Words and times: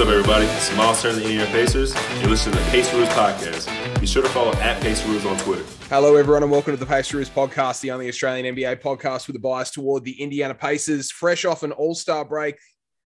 What's 0.00 0.08
up, 0.08 0.16
everybody? 0.16 0.46
It's 0.46 0.74
Miles 0.78 1.02
Turner, 1.02 1.16
the 1.16 1.24
Indiana 1.24 1.50
Pacers. 1.50 1.94
You're 2.20 2.30
listening 2.30 2.56
to 2.56 2.64
the 2.64 2.70
Paceroos 2.70 3.08
Podcast. 3.10 4.00
Be 4.00 4.06
sure 4.06 4.22
to 4.22 4.30
follow 4.30 4.54
at 4.54 4.80
Paceroos 4.82 5.26
on 5.26 5.36
Twitter. 5.36 5.62
Hello, 5.90 6.16
everyone, 6.16 6.42
and 6.42 6.50
welcome 6.50 6.72
to 6.72 6.78
the 6.78 6.86
Pacers 6.86 7.28
Podcast, 7.28 7.82
the 7.82 7.90
only 7.90 8.08
Australian 8.08 8.56
NBA 8.56 8.80
podcast 8.80 9.26
with 9.26 9.36
a 9.36 9.38
bias 9.38 9.70
toward 9.70 10.04
the 10.04 10.18
Indiana 10.18 10.54
Pacers. 10.54 11.10
Fresh 11.10 11.44
off 11.44 11.64
an 11.64 11.72
All 11.72 11.94
Star 11.94 12.24
break, 12.24 12.56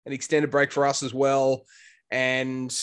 an 0.06 0.12
extended 0.12 0.52
break 0.52 0.74
for 0.74 0.86
us 0.86 1.02
as 1.02 1.14
well, 1.14 1.64
and 2.12 2.78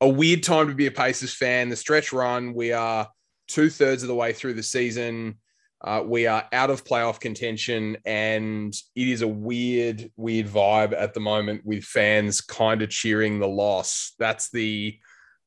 a 0.00 0.08
weird 0.08 0.42
time 0.42 0.66
to 0.66 0.74
be 0.74 0.86
a 0.86 0.90
Pacers 0.90 1.32
fan. 1.32 1.68
The 1.68 1.76
stretch 1.76 2.12
run, 2.12 2.54
we 2.54 2.72
are 2.72 3.08
two 3.46 3.70
thirds 3.70 4.02
of 4.02 4.08
the 4.08 4.14
way 4.16 4.32
through 4.32 4.54
the 4.54 4.64
season. 4.64 5.38
Uh, 5.84 6.02
we 6.04 6.26
are 6.26 6.44
out 6.52 6.70
of 6.70 6.84
playoff 6.84 7.18
contention, 7.18 7.96
and 8.04 8.72
it 8.94 9.08
is 9.08 9.22
a 9.22 9.28
weird, 9.28 10.10
weird 10.16 10.46
vibe 10.46 10.92
at 10.96 11.12
the 11.12 11.20
moment 11.20 11.62
with 11.64 11.82
fans 11.82 12.40
kind 12.40 12.82
of 12.82 12.90
cheering 12.90 13.40
the 13.40 13.48
loss. 13.48 14.14
That's 14.18 14.50
the 14.50 14.98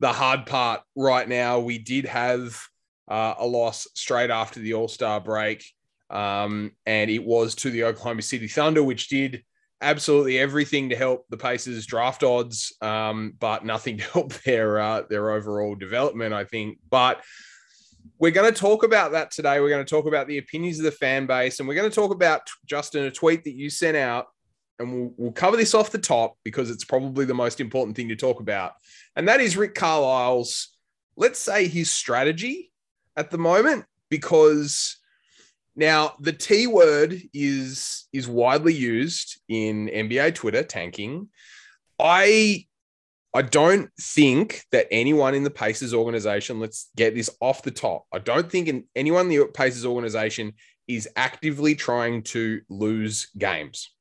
the 0.01 0.11
hard 0.11 0.45
part 0.45 0.81
right 0.95 1.27
now. 1.27 1.59
We 1.59 1.77
did 1.77 2.05
have 2.05 2.61
uh, 3.07 3.35
a 3.37 3.45
loss 3.45 3.87
straight 3.93 4.29
after 4.29 4.59
the 4.59 4.73
All 4.73 4.89
Star 4.89 5.21
break, 5.21 5.63
um, 6.09 6.73
and 6.85 7.09
it 7.09 7.23
was 7.23 7.55
to 7.55 7.69
the 7.69 7.85
Oklahoma 7.85 8.21
City 8.21 8.49
Thunder, 8.49 8.83
which 8.83 9.07
did 9.07 9.41
absolutely 9.81 10.37
everything 10.37 10.89
to 10.89 10.97
help 10.97 11.25
the 11.29 11.37
Pacers 11.37 11.85
draft 11.85 12.23
odds, 12.23 12.73
um, 12.81 13.35
but 13.39 13.63
nothing 13.63 13.97
to 13.99 14.03
help 14.03 14.33
their 14.43 14.79
uh, 14.79 15.03
their 15.09 15.31
overall 15.31 15.75
development. 15.75 16.33
I 16.33 16.43
think, 16.43 16.79
but 16.89 17.23
we're 18.19 18.31
going 18.31 18.51
to 18.51 18.59
talk 18.59 18.83
about 18.83 19.11
that 19.11 19.31
today. 19.31 19.59
We're 19.59 19.69
going 19.69 19.85
to 19.85 19.89
talk 19.89 20.05
about 20.05 20.27
the 20.27 20.37
opinions 20.37 20.79
of 20.79 20.85
the 20.85 20.91
fan 20.91 21.25
base, 21.25 21.59
and 21.59 21.67
we're 21.67 21.75
going 21.75 21.89
to 21.89 21.95
talk 21.95 22.11
about 22.11 22.41
Justin 22.65 23.05
a 23.05 23.11
tweet 23.11 23.43
that 23.43 23.55
you 23.55 23.69
sent 23.69 23.97
out, 23.97 24.27
and 24.79 24.93
we'll, 24.93 25.13
we'll 25.17 25.31
cover 25.31 25.57
this 25.57 25.73
off 25.73 25.91
the 25.91 25.97
top 25.97 26.37
because 26.43 26.69
it's 26.69 26.83
probably 26.83 27.25
the 27.25 27.33
most 27.33 27.59
important 27.59 27.95
thing 27.95 28.09
to 28.09 28.15
talk 28.15 28.39
about, 28.39 28.73
and 29.15 29.27
that 29.27 29.39
is 29.39 29.57
Rick 29.57 29.75
Carlisle's, 29.75 30.75
let's 31.15 31.39
say, 31.39 31.67
his 31.67 31.91
strategy 31.91 32.71
at 33.15 33.31
the 33.31 33.37
moment, 33.37 33.85
because 34.09 34.97
now 35.75 36.13
the 36.19 36.33
T 36.33 36.67
word 36.67 37.21
is 37.33 38.07
is 38.13 38.27
widely 38.27 38.73
used 38.73 39.39
in 39.49 39.87
NBA 39.87 40.35
Twitter 40.35 40.63
tanking. 40.63 41.29
I 41.99 42.65
I 43.35 43.41
don't 43.41 43.91
think 43.99 44.63
that 44.71 44.87
anyone 44.91 45.35
in 45.35 45.43
the 45.43 45.49
Pacers 45.49 45.93
organization, 45.93 46.61
let's 46.61 46.89
get 46.95 47.13
this 47.13 47.29
off 47.41 47.63
the 47.63 47.69
top. 47.69 48.05
I 48.13 48.19
don't 48.19 48.49
think 48.49 48.85
anyone 48.95 49.29
in 49.29 49.37
the 49.37 49.45
Pacers 49.53 49.85
organization 49.85 50.53
is 50.87 51.09
actively 51.17 51.75
trying 51.75 52.23
to 52.23 52.61
lose 52.69 53.27
games. 53.37 53.91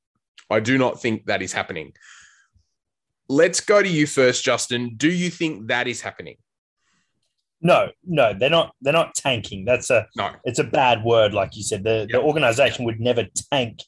I 0.48 0.60
do 0.60 0.78
not 0.78 1.02
think 1.02 1.26
that 1.26 1.42
is 1.42 1.52
happening. 1.52 1.94
Let's 3.28 3.60
go 3.60 3.82
to 3.82 3.88
you 3.88 4.06
first, 4.06 4.44
Justin. 4.44 4.94
Do 4.96 5.10
you 5.10 5.30
think 5.30 5.66
that 5.66 5.88
is 5.88 6.00
happening? 6.00 6.36
No, 7.60 7.88
no, 8.04 8.34
they're 8.38 8.50
not. 8.50 8.72
They're 8.82 8.92
not 8.92 9.16
tanking. 9.16 9.64
That's 9.64 9.90
a 9.90 10.06
no. 10.16 10.30
It's 10.44 10.60
a 10.60 10.64
bad 10.64 11.02
word, 11.02 11.34
like 11.34 11.56
you 11.56 11.64
said. 11.64 11.82
The 11.82 12.06
yep. 12.08 12.08
the 12.10 12.20
organization 12.20 12.84
would 12.84 13.00
never 13.00 13.24
tank. 13.50 13.80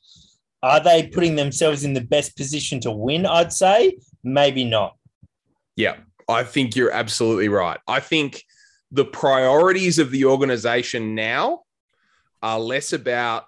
Are 0.65 0.81
they 0.81 1.07
putting 1.07 1.37
themselves 1.37 1.85
in 1.85 1.93
the 1.93 2.01
best 2.01 2.37
position 2.37 2.81
to 2.81 2.91
win? 2.91 3.27
I'd 3.27 3.53
say 3.53 3.99
maybe 4.25 4.65
not. 4.65 4.97
Yeah, 5.77 5.97
I 6.29 6.43
think 6.43 6.75
you're 6.75 6.91
absolutely 6.91 7.49
right. 7.49 7.79
I 7.87 8.01
think 8.01 8.43
the 8.91 9.05
priorities 9.05 9.99
of 9.99 10.11
the 10.11 10.25
organization 10.25 11.15
now 11.15 11.63
are 12.43 12.59
less 12.59 12.93
about 12.93 13.45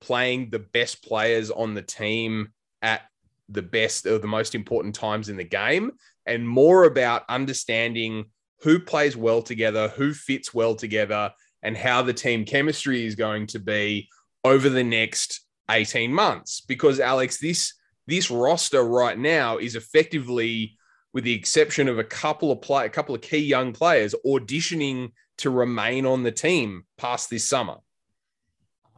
playing 0.00 0.50
the 0.50 0.58
best 0.58 1.04
players 1.04 1.50
on 1.50 1.74
the 1.74 1.82
team 1.82 2.52
at 2.82 3.02
the 3.48 3.62
best 3.62 4.06
or 4.06 4.18
the 4.18 4.26
most 4.26 4.54
important 4.54 4.94
times 4.94 5.28
in 5.28 5.36
the 5.36 5.44
game 5.44 5.92
and 6.26 6.48
more 6.48 6.84
about 6.84 7.24
understanding 7.28 8.26
who 8.60 8.78
plays 8.78 9.16
well 9.16 9.42
together, 9.42 9.88
who 9.88 10.14
fits 10.14 10.54
well 10.54 10.74
together, 10.74 11.32
and 11.62 11.76
how 11.76 12.02
the 12.02 12.12
team 12.12 12.44
chemistry 12.44 13.04
is 13.04 13.14
going 13.14 13.46
to 13.48 13.58
be 13.58 14.08
over 14.44 14.68
the 14.68 14.84
next 14.84 15.46
18 15.70 16.12
months. 16.12 16.60
Because 16.60 17.00
Alex, 17.00 17.38
this 17.38 17.74
this 18.06 18.30
roster 18.30 18.82
right 18.82 19.18
now 19.18 19.58
is 19.58 19.76
effectively 19.76 20.76
with 21.12 21.24
the 21.24 21.34
exception 21.34 21.88
of 21.88 21.98
a 21.98 22.04
couple 22.04 22.50
of 22.50 22.62
play, 22.62 22.86
a 22.86 22.90
couple 22.90 23.14
of 23.14 23.20
key 23.20 23.38
young 23.38 23.72
players 23.72 24.14
auditioning 24.26 25.12
to 25.38 25.50
remain 25.50 26.06
on 26.06 26.22
the 26.22 26.32
team 26.32 26.84
past 26.98 27.30
this 27.30 27.46
summer. 27.46 27.76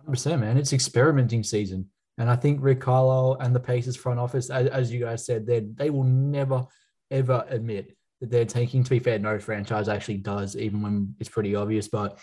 100%, 0.09 0.41
man. 0.41 0.57
It's 0.57 0.73
experimenting 0.73 1.43
season. 1.43 1.91
And 2.19 2.31
I 2.31 2.37
think 2.37 2.59
Rick 2.63 2.81
Carlisle 2.81 3.39
and 3.41 3.55
the 3.55 3.61
Pacers 3.61 3.97
front 3.97 4.21
office, 4.21 4.51
as, 4.51 4.69
as 4.69 4.93
you 4.93 5.01
guys 5.01 5.27
said, 5.27 5.47
they 5.47 5.61
they 5.61 5.91
will 5.91 6.05
never, 6.05 6.65
ever 7.11 7.45
admit 7.49 7.97
that 8.21 8.31
they're 8.31 8.45
taking. 8.45 8.85
To 8.85 8.91
be 8.91 9.01
fair, 9.01 9.19
no 9.19 9.39
franchise 9.39 9.89
actually 9.89 10.19
does, 10.19 10.57
even 10.57 10.81
when 10.83 11.17
it's 11.19 11.29
pretty 11.29 11.57
obvious. 11.57 11.89
But, 11.89 12.19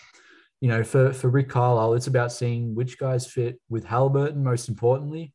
you 0.60 0.68
know, 0.68 0.82
for, 0.82 1.12
for 1.12 1.28
Rick 1.28 1.50
Carlisle, 1.50 1.94
it's 1.94 2.06
about 2.06 2.32
seeing 2.32 2.74
which 2.74 2.98
guys 2.98 3.26
fit 3.26 3.60
with 3.68 3.84
Halliburton, 3.84 4.42
most 4.42 4.70
importantly, 4.70 5.34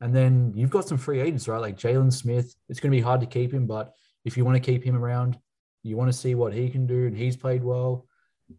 and 0.00 0.14
then 0.14 0.52
you've 0.54 0.70
got 0.70 0.86
some 0.86 0.98
free 0.98 1.20
agents, 1.20 1.48
right? 1.48 1.60
Like 1.60 1.78
Jalen 1.78 2.12
Smith. 2.12 2.54
It's 2.68 2.80
going 2.80 2.90
to 2.90 2.96
be 2.96 3.02
hard 3.02 3.20
to 3.20 3.26
keep 3.26 3.52
him, 3.52 3.66
but 3.66 3.92
if 4.24 4.36
you 4.36 4.44
want 4.44 4.56
to 4.56 4.72
keep 4.72 4.82
him 4.82 4.96
around, 4.96 5.38
you 5.82 5.96
want 5.96 6.10
to 6.10 6.18
see 6.18 6.34
what 6.34 6.52
he 6.52 6.68
can 6.68 6.86
do, 6.86 7.06
and 7.06 7.16
he's 7.16 7.36
played 7.36 7.62
well. 7.62 8.06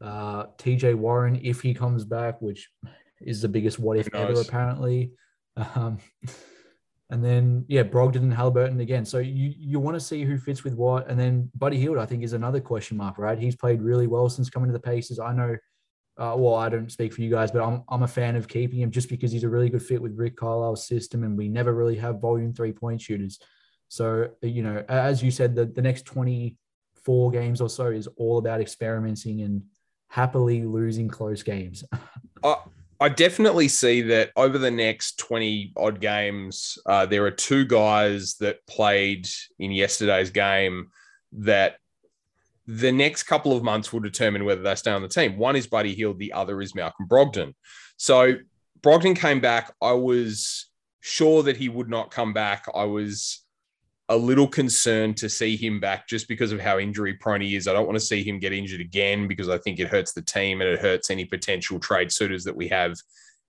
Uh, 0.02 0.46
TJ 0.58 0.96
Warren, 0.96 1.40
if 1.44 1.62
he 1.62 1.74
comes 1.74 2.06
back, 2.06 2.42
which 2.42 2.70
is 3.22 3.42
the 3.42 3.48
biggest 3.48 3.80
what 3.80 3.98
if 3.98 4.14
ever, 4.14 4.40
apparently. 4.40 5.12
Um, 5.76 6.00
and 7.10 7.24
then 7.24 7.66
yeah, 7.68 7.84
Brogdon 7.84 8.18
and 8.18 8.34
Halliburton 8.34 8.80
again. 8.80 9.06
So 9.06 9.20
you 9.20 9.54
you 9.58 9.80
want 9.80 9.96
to 9.96 10.00
see 10.00 10.24
who 10.24 10.38
fits 10.38 10.64
with 10.64 10.74
what, 10.74 11.08
and 11.10 11.20
then 11.20 11.50
Buddy 11.56 11.78
Hield, 11.78 11.98
I 11.98 12.06
think, 12.06 12.24
is 12.24 12.34
another 12.34 12.60
question 12.60 12.98
mark, 12.98 13.18
right? 13.18 13.38
He's 13.38 13.56
played 13.56 13.82
really 13.82 14.08
well 14.08 14.30
since 14.30 14.50
coming 14.50 14.70
to 14.70 14.74
the 14.74 14.80
Pacers. 14.80 15.20
I 15.20 15.34
know 15.34 15.56
uh, 16.18 16.34
well, 16.38 16.56
I 16.56 16.70
don't 16.70 16.92
speak 16.92 17.14
for 17.14 17.22
you 17.22 17.30
guys, 17.30 17.52
but 17.52 17.62
I'm, 17.62 17.84
I'm 17.90 18.04
a 18.04 18.08
fan 18.08 18.36
of 18.36 18.48
keeping 18.48 18.80
him 18.80 18.92
just 18.92 19.10
because 19.10 19.32
he's 19.32 19.44
a 19.44 19.50
really 19.50 19.70
good 19.70 19.84
fit 19.84 20.02
with 20.02 20.18
Rick 20.18 20.38
Carlisle's 20.38 20.88
system, 20.88 21.24
and 21.24 21.38
we 21.38 21.50
never 21.50 21.74
really 21.74 21.98
have 21.98 22.22
volume 22.22 22.54
three 22.54 22.72
point 22.72 23.02
shooters. 23.02 23.40
So, 23.90 24.30
you 24.42 24.64
know, 24.64 24.84
as 24.88 25.22
you 25.22 25.32
said, 25.32 25.56
the, 25.56 25.66
the 25.66 25.82
next 25.82 26.06
24 26.06 27.32
games 27.32 27.62
or 27.62 27.70
so 27.70 27.88
is 27.88 28.08
all 28.18 28.38
about 28.38 28.62
experimenting 28.62 29.42
and 29.42 29.64
happily 30.10 30.64
losing 30.64 31.08
close 31.08 31.44
games. 31.44 31.84
I, 32.44 32.56
I 33.00 33.10
definitely 33.10 33.68
see 33.68 34.02
that 34.04 34.32
over 34.38 34.58
the 34.58 34.72
next 34.72 35.20
20 35.20 35.74
odd 35.76 36.00
games, 36.00 36.78
uh, 36.86 37.06
there 37.06 37.26
are 37.26 37.32
two 37.32 37.66
guys 37.66 38.36
that 38.40 38.66
played 38.68 39.28
in 39.60 39.72
yesterday's 39.72 40.30
game 40.30 40.88
that 41.34 41.78
the 42.68 42.92
next 42.92 43.24
couple 43.24 43.56
of 43.56 43.64
months 43.64 43.94
will 43.94 44.00
determine 44.00 44.46
whether 44.46 44.62
they 44.62 44.76
stay 44.76 44.92
on 44.92 45.02
the 45.02 45.08
team. 45.08 45.38
One 45.38 45.56
is 45.56 45.68
Buddy 45.68 45.94
Hield, 45.94 46.20
the 46.20 46.34
other 46.34 46.62
is 46.62 46.74
Malcolm 46.74 47.08
Brogdon. 47.08 47.54
So 47.98 48.36
Brogdon 48.82 49.16
came 49.16 49.40
back. 49.40 49.74
I 49.82 49.94
was 49.94 50.68
sure 51.02 51.44
that 51.44 51.58
he 51.58 51.70
would 51.70 51.90
not 51.90 52.12
come 52.12 52.34
back. 52.34 52.66
I 52.74 52.86
was 52.86 53.46
a 54.10 54.18
little 54.18 54.48
concerned 54.48 55.18
to 55.18 55.30
see 55.30 55.56
him 55.56 55.80
back 55.80 56.08
just 56.08 56.28
because 56.28 56.52
of 56.52 56.60
how 56.60 56.78
injury 56.78 57.16
prone 57.16 57.42
he 57.42 57.56
is. 57.56 57.68
I 57.68 57.74
don't 57.74 57.88
want 57.88 57.96
to 57.96 58.06
see 58.06 58.24
him 58.24 58.40
get 58.40 58.54
injured 58.54 58.82
again 58.82 59.28
because 59.28 59.50
I 59.50 59.58
think 59.60 59.80
it 59.80 59.88
hurts 59.88 60.14
the 60.14 60.22
team 60.22 60.62
and 60.62 60.70
it 60.70 60.80
hurts 60.80 61.10
any 61.10 61.26
potential 61.26 61.80
trade 61.80 62.12
suitors 62.12 62.44
that 62.44 62.56
we 62.56 62.68
have 62.68 62.96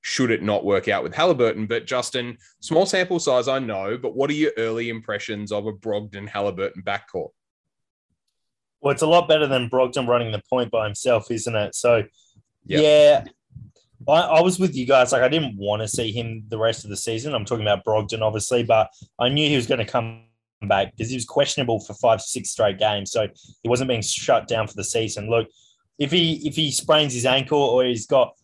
should 0.03 0.31
it 0.31 0.43
not 0.43 0.65
work 0.65 0.89
out 0.89 1.03
with 1.03 1.15
Halliburton. 1.15 1.67
But 1.67 1.87
Justin, 1.87 2.39
small 2.61 2.87
sample 2.87 3.19
size, 3.19 3.49
I 3.49 3.59
know, 3.59 3.99
but 3.99 4.15
what 4.15 4.31
are 4.31 4.35
your 4.35 4.53
early 4.57 4.89
impressions 4.89 5.53
of 5.53 5.67
a 5.67 5.73
Brogdon 5.73 6.29
Halliburton 6.29 6.83
backcourt? 6.83 7.31
Well, 8.87 8.93
it's 8.93 9.03
a 9.03 9.07
lot 9.09 9.27
better 9.27 9.49
than 9.49 9.69
Brogdon 9.69 10.07
running 10.07 10.31
the 10.31 10.41
point 10.49 10.71
by 10.71 10.85
himself, 10.85 11.29
isn't 11.29 11.57
it? 11.57 11.75
So, 11.75 12.05
yep. 12.67 12.81
yeah, 12.81 13.25
I, 14.07 14.21
I, 14.21 14.41
was 14.43 14.61
with 14.61 14.77
you 14.77 14.87
guys. 14.87 15.11
Like, 15.11 15.23
I 15.23 15.29
didn't 15.29 15.57
want 15.57 15.83
to 15.83 15.89
see 15.89 16.13
him 16.13 16.45
the 16.47 16.57
rest 16.57 16.85
of 16.85 16.91
the 16.91 16.97
season. 16.97 17.35
I'm 17.35 17.45
talking 17.45 17.67
about 17.67 17.85
Brogdon, 17.85 18.23
obviously, 18.23 18.63
but 18.63 18.89
I 19.19 19.29
knew 19.29 19.49
he 19.49 19.57
was 19.57 19.67
going 19.67 19.85
to 19.85 19.85
come 19.85 20.27
back 20.69 20.93
because 20.93 21.11
he 21.11 21.17
was 21.17 21.25
questionable 21.25 21.81
for 21.81 21.95
five, 21.95 22.21
six 22.21 22.51
straight 22.51 22.79
games. 22.79 23.11
So 23.11 23.27
he 23.65 23.69
wasn't 23.69 23.89
being 23.89 24.03
shut 24.03 24.47
down 24.47 24.69
for 24.69 24.75
the 24.75 24.85
season. 24.85 25.29
Look, 25.29 25.49
if 25.99 26.13
he 26.13 26.47
if 26.47 26.55
he 26.55 26.71
sprains 26.71 27.13
his 27.13 27.27
ankle 27.27 27.59
or 27.59 27.83
he's 27.83 28.07
got 28.07 28.35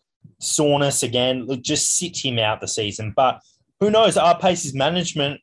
soreness 0.41 1.05
again, 1.05 1.47
look, 1.47 1.62
just 1.62 1.95
sit 1.97 2.17
him 2.17 2.41
out 2.41 2.61
the 2.61 2.67
season. 2.67 3.12
But 3.15 3.41
who 3.79 3.93
knows? 3.93 4.17
Our 4.17 4.37
Pacers 4.37 4.75
management 4.75 5.41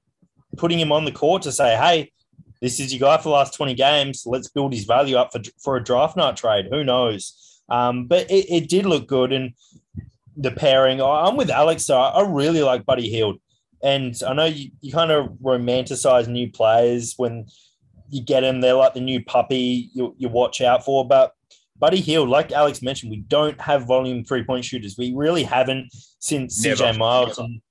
putting 0.57 0.77
him 0.77 0.91
on 0.91 1.05
the 1.05 1.13
court 1.13 1.43
to 1.43 1.53
say, 1.53 1.77
hey, 1.77 2.11
this 2.61 2.79
is 2.79 2.93
your 2.93 2.99
guy 2.99 3.17
for 3.17 3.23
the 3.23 3.29
last 3.29 3.53
20 3.55 3.73
games. 3.73 4.23
Let's 4.25 4.49
build 4.49 4.73
his 4.73 4.85
value 4.85 5.17
up 5.17 5.31
for, 5.31 5.41
for 5.61 5.77
a 5.77 5.83
draft 5.83 6.17
night 6.17 6.37
trade. 6.37 6.67
Who 6.69 6.83
knows? 6.83 7.61
Um, 7.69 8.05
but 8.07 8.29
it, 8.29 8.45
it, 8.49 8.69
did 8.69 8.85
look 8.85 9.07
good. 9.07 9.31
And 9.31 9.53
the 10.35 10.51
pairing, 10.51 11.01
I'm 11.01 11.37
with 11.37 11.49
Alex. 11.49 11.85
So 11.85 11.97
I 11.97 12.27
really 12.27 12.61
like 12.61 12.85
Buddy 12.85 13.09
Hield. 13.09 13.39
And 13.81 14.13
I 14.27 14.33
know 14.33 14.45
you, 14.45 14.71
you 14.81 14.91
kind 14.91 15.11
of 15.11 15.29
romanticize 15.41 16.27
new 16.27 16.51
players 16.51 17.13
when 17.15 17.45
you 18.09 18.23
get 18.23 18.41
them. 18.41 18.59
They're 18.59 18.73
like 18.73 18.93
the 18.93 19.01
new 19.01 19.23
puppy 19.23 19.89
you, 19.93 20.15
you 20.17 20.27
watch 20.27 20.59
out 20.61 20.83
for. 20.83 21.07
But 21.07 21.33
Buddy 21.77 22.01
Hield, 22.01 22.27
like 22.27 22.51
Alex 22.51 22.81
mentioned, 22.81 23.11
we 23.11 23.21
don't 23.21 23.59
have 23.61 23.85
volume 23.85 24.25
three 24.25 24.43
point 24.43 24.65
shooters. 24.65 24.97
We 24.97 25.13
really 25.15 25.43
haven't 25.43 25.93
since 26.19 26.65
CJ 26.65 26.97
Miles. 26.97 27.37
And 27.37 27.61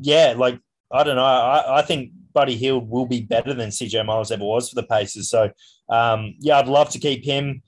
yeah, 0.00 0.34
like, 0.36 0.58
I 0.90 1.04
don't 1.04 1.16
know. 1.16 1.24
I, 1.24 1.80
I 1.80 1.82
think 1.82 2.12
Buddy 2.38 2.54
Hield 2.54 2.88
will 2.88 3.04
be 3.04 3.22
better 3.22 3.52
than 3.52 3.70
CJ 3.70 4.06
Miles 4.06 4.30
ever 4.30 4.44
was 4.44 4.68
for 4.68 4.76
the 4.76 4.86
Pacers. 4.86 5.28
So, 5.28 5.50
um, 5.88 6.36
yeah, 6.38 6.60
I'd 6.60 6.68
love 6.68 6.88
to 6.90 7.00
keep 7.00 7.24
him. 7.24 7.64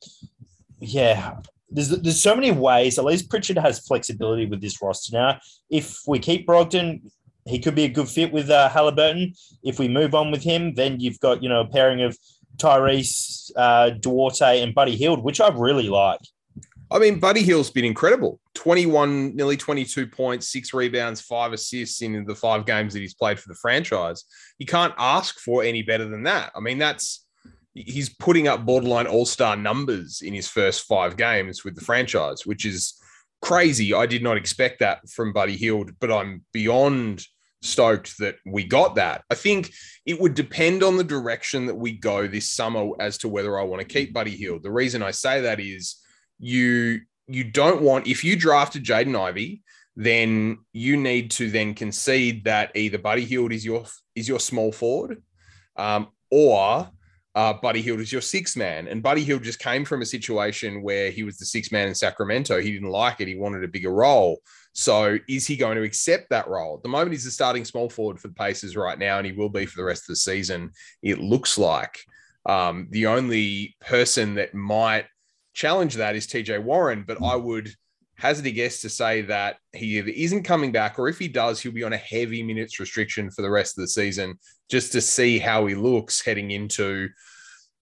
Yeah, 0.79 1.39
there's 1.69 1.89
there's 1.89 2.23
so 2.23 2.37
many 2.37 2.53
ways. 2.53 2.97
At 2.97 3.05
least 3.05 3.29
Pritchard 3.29 3.59
has 3.59 3.81
flexibility 3.81 4.47
with 4.47 4.61
this 4.61 4.81
roster 4.81 5.17
now. 5.17 5.41
If 5.71 5.99
we 6.07 6.21
keep 6.21 6.47
Brogdon, 6.47 7.01
he 7.49 7.59
could 7.59 7.75
be 7.75 7.83
a 7.83 7.89
good 7.89 8.09
fit 8.09 8.33
with 8.33 8.49
uh, 8.49 8.69
Halliburton. 8.69 9.35
If 9.65 9.81
we 9.81 9.89
move 9.89 10.15
on 10.15 10.31
with 10.31 10.45
him, 10.45 10.75
then 10.75 11.01
you've 11.01 11.19
got 11.19 11.43
you 11.43 11.49
know 11.49 11.63
a 11.63 11.67
pairing 11.67 12.03
of 12.03 12.17
Tyrese, 12.57 13.51
uh, 13.57 13.91
Duarte, 13.91 14.63
and 14.63 14.73
Buddy 14.73 14.95
Hield, 14.95 15.25
which 15.25 15.41
I 15.41 15.49
really 15.49 15.89
like. 15.89 16.21
I 16.91 16.99
mean, 16.99 17.21
Buddy 17.21 17.43
Hield's 17.43 17.71
been 17.71 17.85
incredible. 17.85 18.41
21, 18.55 19.37
nearly 19.37 19.57
22 19.57 20.07
points, 20.09 20.49
six 20.49 20.75
rebounds, 20.75 21.21
five 21.21 21.53
assists 21.53 22.03
in 22.03 22.25
the 22.25 22.35
five 22.35 22.67
games 22.67 22.93
that 22.93 23.01
he's 23.01 23.15
played 23.15 23.39
for 23.39 23.49
the 23.49 23.55
franchise. 23.55 24.25
You 24.59 24.67
can't 24.67 24.95
ask 24.99 25.39
for 25.39 25.63
any 25.63 25.83
better 25.83 26.09
than 26.09 26.25
that. 26.25 26.51
I 26.55 26.61
mean, 26.61 26.79
that's 26.79 27.25
he's 27.75 28.09
putting 28.09 28.49
up 28.49 28.67
borderline 28.67 29.07
all-star 29.07 29.57
numbers 29.57 30.23
in 30.23 30.35
his 30.35 30.49
first 30.49 30.87
five 30.87 31.17
games 31.17 31.65
with 31.65 31.77
the 31.77 31.85
franchise, 31.85 32.45
which 32.45 32.67
is 32.67 33.01
crazy. 33.41 33.95
I 33.95 34.07
did 34.07 34.23
not 34.23 34.37
expect 34.37 34.81
that 34.81 35.09
from 35.09 35.33
Buddy 35.33 35.57
Hield, 35.57 35.93
but 36.01 36.11
I'm 36.11 36.45
beyond 36.53 37.25
stoked 37.63 38.19
that 38.19 38.37
we 38.45 38.65
got 38.65 38.97
that. 38.97 39.23
I 39.31 39.35
think 39.35 39.73
it 40.07 40.21
would 40.21 40.35
depend 40.35 40.83
on 40.83 40.97
the 40.97 41.05
direction 41.05 41.67
that 41.67 41.75
we 41.75 41.93
go 41.93 42.27
this 42.27 42.51
summer 42.51 42.91
as 42.99 43.19
to 43.19 43.29
whether 43.29 43.59
I 43.59 43.63
want 43.63 43.81
to 43.81 43.87
keep 43.87 44.13
Buddy 44.13 44.37
Hield. 44.37 44.63
The 44.63 44.73
reason 44.73 45.03
I 45.03 45.11
say 45.11 45.43
that 45.43 45.61
is 45.61 45.97
you 46.41 47.01
you 47.29 47.45
don't 47.45 47.83
want 47.83 48.09
if 48.09 48.25
you 48.25 48.35
drafted 48.35 48.85
Jaden 48.85 49.19
Ivey, 49.19 49.63
then 49.97 50.59
you 50.73 50.97
need 50.97 51.31
to 51.33 51.51
then 51.51 51.75
concede 51.75 52.45
that 52.45 52.73
either 52.75 52.99
Buddy 52.99 53.25
Hield 53.25 53.53
is 53.53 53.65
your 53.65 53.85
is 54.15 54.29
your 54.29 54.41
small 54.41 54.73
forward, 54.73 55.23
um, 55.77 56.09
or 56.31 56.91
uh, 57.35 57.53
Buddy 57.53 57.81
Hield 57.81 58.01
is 58.01 58.13
your 58.13 58.23
six 58.23 58.57
man. 58.57 58.89
And 58.89 59.03
Buddy 59.03 59.23
Hield 59.23 59.45
just 59.45 59.61
came 59.61 59.85
from 59.85 60.03
a 60.03 60.07
situation 60.07 60.83
where 60.83 61.11
he 61.11 61.23
was 61.23 61.37
the 61.37 61.47
six 61.47 61.71
man 61.71 61.89
in 61.89 61.95
Sacramento. 61.95 62.61
He 62.61 62.73
didn't 62.73 62.89
like 62.89 63.21
it. 63.21 63.29
He 63.29 63.37
wanted 63.37 63.63
a 63.63 63.69
bigger 63.69 63.93
role. 63.93 64.41
So 64.73 65.19
is 65.29 65.47
he 65.47 65.57
going 65.57 65.77
to 65.77 65.83
accept 65.83 66.31
that 66.31 66.49
role? 66.49 66.77
At 66.77 66.83
the 66.83 66.89
moment, 66.89 67.13
he's 67.13 67.25
the 67.25 67.31
starting 67.31 67.65
small 67.65 67.89
forward 67.89 68.21
for 68.21 68.29
the 68.29 68.35
Pacers 68.35 68.77
right 68.77 68.99
now, 68.99 69.19
and 69.19 69.27
he 69.27 69.33
will 69.33 69.49
be 69.49 69.67
for 69.67 69.77
the 69.77 69.85
rest 69.85 70.03
of 70.05 70.09
the 70.09 70.17
season. 70.17 70.71
It 71.03 71.19
looks 71.19 71.59
like 71.59 71.99
um, 72.47 72.89
the 72.91 73.07
only 73.07 73.77
person 73.81 74.35
that 74.35 74.55
might 74.55 75.07
challenge 75.55 75.95
that 75.95 76.17
is 76.17 76.27
TJ 76.27 76.63
Warren, 76.63 77.05
but 77.07 77.23
I 77.23 77.37
would 77.37 77.71
hazard 78.17 78.47
a 78.47 78.51
guess 78.51 78.83
to 78.83 78.91
say 78.91 79.23
that 79.23 79.57
he 79.73 79.99
either 79.99 80.11
isn't 80.11 80.43
coming 80.43 80.73
back 80.73 80.99
or 80.99 81.09
if 81.09 81.19
he 81.19 81.29
does, 81.29 81.61
he'll 81.61 81.73
be 81.73 81.85
on 81.85 81.93
a 81.93 81.99
heavy 81.99 82.43
minutes 82.43 82.79
restriction 82.79 83.31
for 83.31 83.43
the 83.43 83.51
rest 83.51 83.79
of 83.79 83.83
the 83.83 83.89
season 83.89 84.39
just 84.71 84.93
to 84.93 85.01
see 85.01 85.39
how 85.39 85.67
he 85.67 85.75
looks 85.75 86.25
heading 86.25 86.51
into 86.51 87.09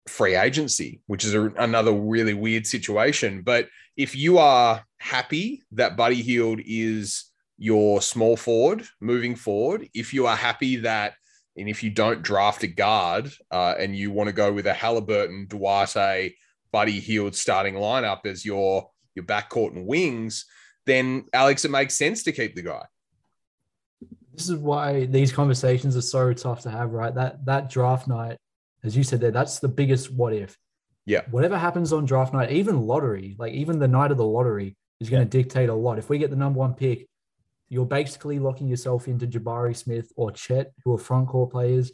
free 0.09 0.37
agency, 0.37 1.01
which 1.07 1.25
is 1.25 1.35
a, 1.35 1.47
another 1.59 1.93
really 1.93 2.35
weird 2.35 2.67
situation. 2.67 3.43
But 3.43 3.69
if 3.97 4.15
you 4.15 4.39
are 4.39 4.85
happy 4.99 5.63
that 5.73 5.97
Buddy 5.97 6.23
Hield 6.23 6.61
is 6.65 7.25
your 7.59 8.01
small 8.01 8.37
forward 8.37 8.87
moving 9.01 9.35
forward, 9.35 9.89
if 9.93 10.15
you 10.15 10.27
are 10.27 10.37
happy 10.37 10.77
that 10.77 11.15
and 11.57 11.69
if 11.69 11.83
you 11.83 11.91
don't 11.91 12.23
draft 12.23 12.63
a 12.63 12.69
guard 12.69 13.31
uh, 13.51 13.75
and 13.79 13.97
you 13.97 14.13
want 14.13 14.29
to 14.29 14.33
go 14.33 14.53
with 14.53 14.67
a 14.67 14.73
Halliburton, 14.73 15.47
Duarte, 15.49 16.33
Buddy 16.73 17.01
Hield 17.01 17.35
starting 17.35 17.75
lineup 17.75 18.27
as 18.27 18.45
your 18.45 18.91
your 19.15 19.25
backcourt 19.25 19.75
and 19.75 19.87
wings, 19.87 20.47
then 20.87 21.25
Alex, 21.33 21.65
it 21.65 21.71
makes 21.71 21.95
sense 21.95 22.23
to 22.25 22.33
keep 22.33 22.55
the 22.55 22.63
guy. 22.63 22.85
This 24.33 24.49
is 24.49 24.57
why 24.57 25.07
these 25.07 25.33
conversations 25.33 25.97
are 25.97 26.03
so 26.03 26.33
tough 26.33 26.61
to 26.63 26.71
have, 26.71 26.93
right? 26.93 27.15
That 27.15 27.45
that 27.47 27.71
draft 27.71 28.07
night, 28.07 28.39
as 28.85 28.97
you 28.97 29.03
said 29.03 29.21
there, 29.21 29.31
that's 29.31 29.59
the 29.59 29.69
biggest 29.69 30.13
what 30.13 30.33
if. 30.33 30.57
Yeah. 31.07 31.23
Whatever 31.31 31.57
happens 31.59 31.93
on 31.93 32.05
draft 32.05 32.33
night, 32.33 32.53
even 32.53 32.83
lottery, 32.83 33.35
like 33.39 33.55
even 33.55 33.79
the 33.79 33.89
night 33.89 34.11
of 34.11 34.19
the 34.19 34.27
lottery, 34.27 34.77
is 35.01 35.11
going 35.11 35.27
to 35.27 35.39
yeah. 35.39 35.43
dictate 35.43 35.69
a 35.69 35.75
lot. 35.75 35.99
If 35.99 36.11
we 36.11 36.19
get 36.19 36.31
the 36.31 36.37
number 36.37 36.59
one 36.59 36.75
pick, 36.75 37.09
you're 37.69 37.87
basically 37.87 38.39
locking 38.39 38.69
yourself 38.69 39.09
into 39.09 39.27
Jabari 39.27 39.77
Smith 39.77 40.13
or 40.17 40.31
Chet, 40.33 40.73
who 40.85 40.95
are 40.95 40.99
front 40.99 41.29
court 41.29 41.51
players. 41.51 41.93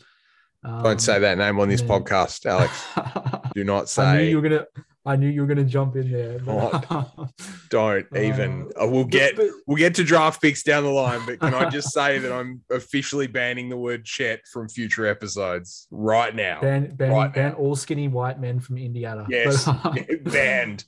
Um, 0.64 0.82
Don't 0.82 1.00
say 1.00 1.18
that 1.18 1.38
name 1.38 1.58
on 1.60 1.68
this 1.68 1.82
then, 1.82 1.90
podcast, 1.90 2.46
Alex. 2.46 2.84
Do 3.54 3.64
not 3.64 3.88
say. 3.88 4.02
I 4.02 4.16
knew 4.18 4.24
you 4.24 4.40
were 4.40 4.48
gonna. 4.48 4.66
I 5.06 5.16
knew 5.16 5.28
you 5.28 5.42
were 5.42 5.46
gonna 5.46 5.64
jump 5.64 5.96
in 5.96 6.10
there. 6.10 6.38
But, 6.40 6.86
don't 7.68 8.06
uh, 8.14 8.18
even. 8.18 8.70
Uh, 8.80 8.88
we'll 8.88 9.04
get 9.04 9.36
but, 9.36 9.48
we'll 9.66 9.76
get 9.76 9.94
to 9.96 10.04
draft 10.04 10.42
picks 10.42 10.62
down 10.62 10.82
the 10.82 10.90
line, 10.90 11.20
but 11.24 11.38
can 11.38 11.54
I 11.54 11.68
just 11.68 11.92
say 11.92 12.18
that 12.18 12.32
I'm 12.32 12.62
officially 12.70 13.26
banning 13.26 13.68
the 13.68 13.76
word 13.76 14.04
Chet 14.04 14.40
from 14.52 14.68
future 14.68 15.06
episodes 15.06 15.86
right 15.90 16.34
now. 16.34 16.60
Ban 16.60 16.94
ban, 16.96 17.12
right 17.12 17.32
ban 17.32 17.52
now. 17.52 17.58
all 17.58 17.76
skinny 17.76 18.08
white 18.08 18.40
men 18.40 18.58
from 18.58 18.78
Indiana. 18.78 19.26
Yes, 19.28 19.64
but, 19.84 20.24
banned. 20.24 20.84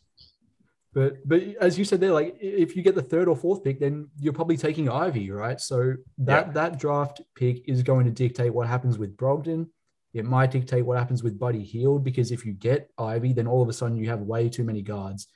But 0.92 1.28
but 1.28 1.42
as 1.60 1.78
you 1.78 1.84
said 1.84 2.00
there, 2.00 2.12
like 2.12 2.36
if 2.40 2.74
you 2.74 2.82
get 2.82 2.94
the 2.94 3.02
third 3.02 3.28
or 3.28 3.36
fourth 3.36 3.62
pick, 3.62 3.78
then 3.78 4.08
you're 4.18 4.32
probably 4.32 4.56
taking 4.56 4.88
Ivey, 4.88 5.30
right? 5.30 5.60
So 5.60 5.94
that 6.18 6.46
yeah. 6.46 6.52
that 6.54 6.78
draft 6.80 7.20
pick 7.34 7.68
is 7.68 7.82
going 7.82 8.06
to 8.06 8.10
dictate 8.10 8.52
what 8.52 8.66
happens 8.66 8.98
with 8.98 9.14
Brogdon. 9.16 9.68
It 10.16 10.24
might 10.24 10.50
dictate 10.50 10.86
what 10.86 10.96
happens 10.96 11.22
with 11.22 11.38
Buddy 11.38 11.62
Hield 11.62 12.02
because 12.02 12.32
if 12.32 12.46
you 12.46 12.54
get 12.54 12.90
Ivey, 12.96 13.34
then 13.34 13.46
all 13.46 13.62
of 13.62 13.68
a 13.68 13.72
sudden 13.72 13.98
you 13.98 14.08
have 14.08 14.20
way 14.20 14.48
too 14.48 14.64
many 14.64 14.80
guards. 14.80 15.28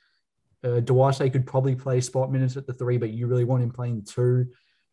Uh, 0.63 0.79
Duarte 0.79 1.29
could 1.29 1.45
probably 1.45 1.75
play 1.75 2.01
spot 2.01 2.31
minutes 2.31 2.57
at 2.57 2.65
the 2.65 2.73
three, 2.73 2.97
but 2.97 3.11
you 3.11 3.27
really 3.27 3.43
want 3.43 3.61
him 3.61 3.71
playing 3.71 4.03
two. 4.05 4.47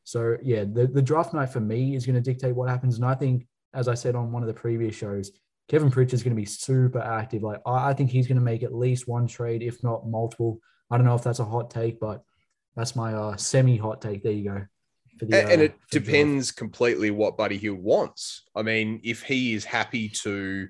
So 0.04 0.36
yeah, 0.42 0.64
the, 0.64 0.86
the 0.86 1.00
draft 1.00 1.32
night 1.32 1.50
for 1.50 1.60
me 1.60 1.96
is 1.96 2.04
going 2.04 2.16
to 2.16 2.20
dictate 2.20 2.54
what 2.54 2.68
happens. 2.68 2.96
And 2.96 3.04
I 3.04 3.14
think, 3.14 3.46
as 3.72 3.88
I 3.88 3.94
said 3.94 4.14
on 4.14 4.30
one 4.30 4.42
of 4.42 4.46
the 4.46 4.54
previous 4.54 4.94
shows, 4.94 5.30
Kevin 5.68 5.90
Pritchard 5.90 6.14
is 6.14 6.22
going 6.22 6.36
to 6.36 6.40
be 6.40 6.46
super 6.46 7.00
active. 7.00 7.42
Like 7.42 7.60
I, 7.66 7.90
I 7.90 7.94
think 7.94 8.10
he's 8.10 8.26
going 8.26 8.38
to 8.38 8.44
make 8.44 8.62
at 8.62 8.74
least 8.74 9.08
one 9.08 9.26
trade, 9.26 9.62
if 9.62 9.82
not 9.82 10.06
multiple. 10.06 10.60
I 10.90 10.96
don't 10.96 11.06
know 11.06 11.14
if 11.14 11.22
that's 11.22 11.40
a 11.40 11.44
hot 11.44 11.70
take, 11.70 11.98
but 11.98 12.22
that's 12.76 12.94
my 12.94 13.14
uh, 13.14 13.36
semi-hot 13.36 14.00
take. 14.00 14.22
There 14.22 14.32
you 14.32 14.44
go. 14.50 14.66
The, 15.20 15.50
and, 15.50 15.60
uh, 15.60 15.64
it 15.64 15.74
depends 15.90 16.52
completely 16.52 17.10
what 17.10 17.36
Buddy 17.36 17.56
Hield 17.56 17.82
wants. 17.82 18.42
I 18.54 18.62
mean, 18.62 19.00
if 19.02 19.22
he 19.22 19.54
is 19.54 19.64
happy 19.64 20.08
to 20.24 20.68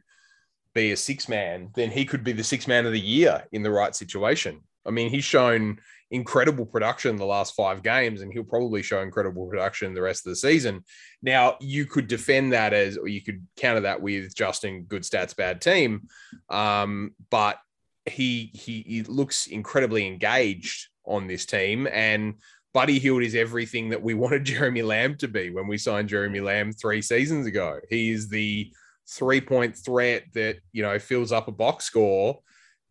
be 0.75 0.93
a 0.93 0.97
six 0.97 1.29
man, 1.29 1.71
then 1.75 1.91
he 1.91 2.05
could 2.05 2.25
be 2.25 2.33
the 2.33 2.45
six 2.45 2.67
man 2.67 2.87
of 2.87 2.93
the 2.93 3.01
year 3.01 3.45
in 3.53 3.63
the 3.63 3.71
right 3.71 3.95
situation. 3.95 4.61
I 4.87 4.91
mean, 4.91 5.11
he's 5.11 5.25
shown 5.25 5.81
incredible 6.11 6.65
production 6.65 7.17
the 7.17 7.25
last 7.27 7.55
five 7.55 7.83
games, 7.83 8.23
and 8.23 8.33
he'll 8.33 8.45
probably 8.45 8.83
show 8.83 9.03
incredible 9.03 9.47
production 9.47 9.93
the 9.93 10.03
rest 10.03 10.27
of 10.27 10.31
the 10.31 10.37
season. 10.37 10.85
Now, 11.21 11.57
you 11.61 11.85
could 11.85 12.09
defend 12.09 12.53
that 12.55 12.73
as, 12.73 12.97
or 12.97 13.09
you 13.09 13.23
could 13.23 13.47
counter 13.57 13.81
that 13.81 14.01
with 14.01 14.35
Justin, 14.35 14.85
good 14.85 15.03
stats, 15.03 15.37
bad 15.37 15.61
team. 15.61 16.09
Um, 16.49 17.15
but 17.29 17.59
he, 18.07 18.51
he 18.55 18.83
he 18.87 19.03
looks 19.03 19.47
incredibly 19.47 20.07
engaged 20.07 20.89
on 21.05 21.27
this 21.27 21.45
team, 21.45 21.87
and 21.87 22.35
Buddy 22.75 22.99
Hield 22.99 23.23
is 23.23 23.35
everything 23.35 23.89
that 23.91 24.03
we 24.03 24.15
wanted 24.23 24.45
Jeremy 24.45 24.83
Lamb 24.83 25.17
to 25.17 25.29
be 25.29 25.51
when 25.51 25.67
we 25.67 25.79
signed 25.79 26.09
Jeremy 26.09 26.41
Lamb 26.41 26.73
three 26.73 27.03
seasons 27.03 27.47
ago. 27.47 27.81
He 27.89 28.11
is 28.11 28.29
the 28.29 28.73
three 29.11 29.41
point 29.41 29.77
threat 29.77 30.25
that 30.35 30.57
you 30.73 30.83
know 30.83 30.99
fills 30.99 31.33
up 31.33 31.49
a 31.49 31.53
box 31.53 31.85
score 31.87 32.41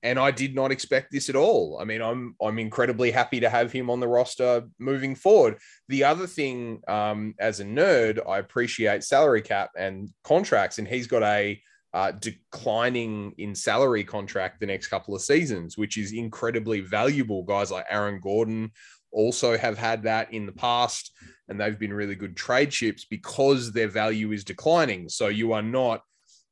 and 0.04 0.20
I 0.20 0.32
did 0.32 0.56
not 0.56 0.72
expect 0.72 1.12
this 1.12 1.30
at 1.30 1.36
all. 1.36 1.80
I 1.82 1.84
mean, 1.84 2.02
I'm 2.02 2.36
I'm 2.42 2.60
incredibly 2.60 3.12
happy 3.12 3.40
to 3.40 3.50
have 3.50 3.72
him 3.72 3.90
on 3.90 4.00
the 4.00 4.08
roster 4.08 4.64
moving 4.80 5.16
forward. 5.16 5.58
The 5.90 6.04
other 6.04 6.28
thing, 6.28 6.82
um, 6.88 7.34
as 7.40 7.60
a 7.60 7.66
nerd, 7.66 8.20
I 8.28 8.38
appreciate 8.38 9.04
salary 9.04 9.42
cap 9.42 9.72
and 9.78 10.10
contracts, 10.24 10.78
and 10.78 10.88
he's 10.88 11.08
got 11.08 11.24
a 11.24 11.60
uh, 11.94 12.12
declining 12.12 13.34
in 13.38 13.56
salary 13.56 14.04
contract 14.04 14.60
the 14.60 14.66
next 14.68 14.88
couple 14.88 15.16
of 15.16 15.22
seasons, 15.22 15.78
which 15.78 15.98
is 15.98 16.14
incredibly 16.14 16.82
valuable. 16.82 17.44
Guys 17.44 17.72
like 17.72 17.86
Aaron 17.90 18.20
Gordon 18.22 18.72
also 19.12 19.58
have 19.58 19.78
had 19.78 20.04
that 20.04 20.34
in 20.34 20.46
the 20.46 20.52
past, 20.52 21.12
and 21.48 21.60
they've 21.60 21.80
been 21.80 21.94
really 21.94 22.16
good 22.16 22.36
trade 22.36 22.72
chips 22.72 23.06
because 23.06 23.72
their 23.72 23.88
value 23.88 24.32
is 24.32 24.44
declining. 24.44 25.10
So 25.10 25.28
you 25.28 25.54
are 25.54 25.62
not 25.62 26.02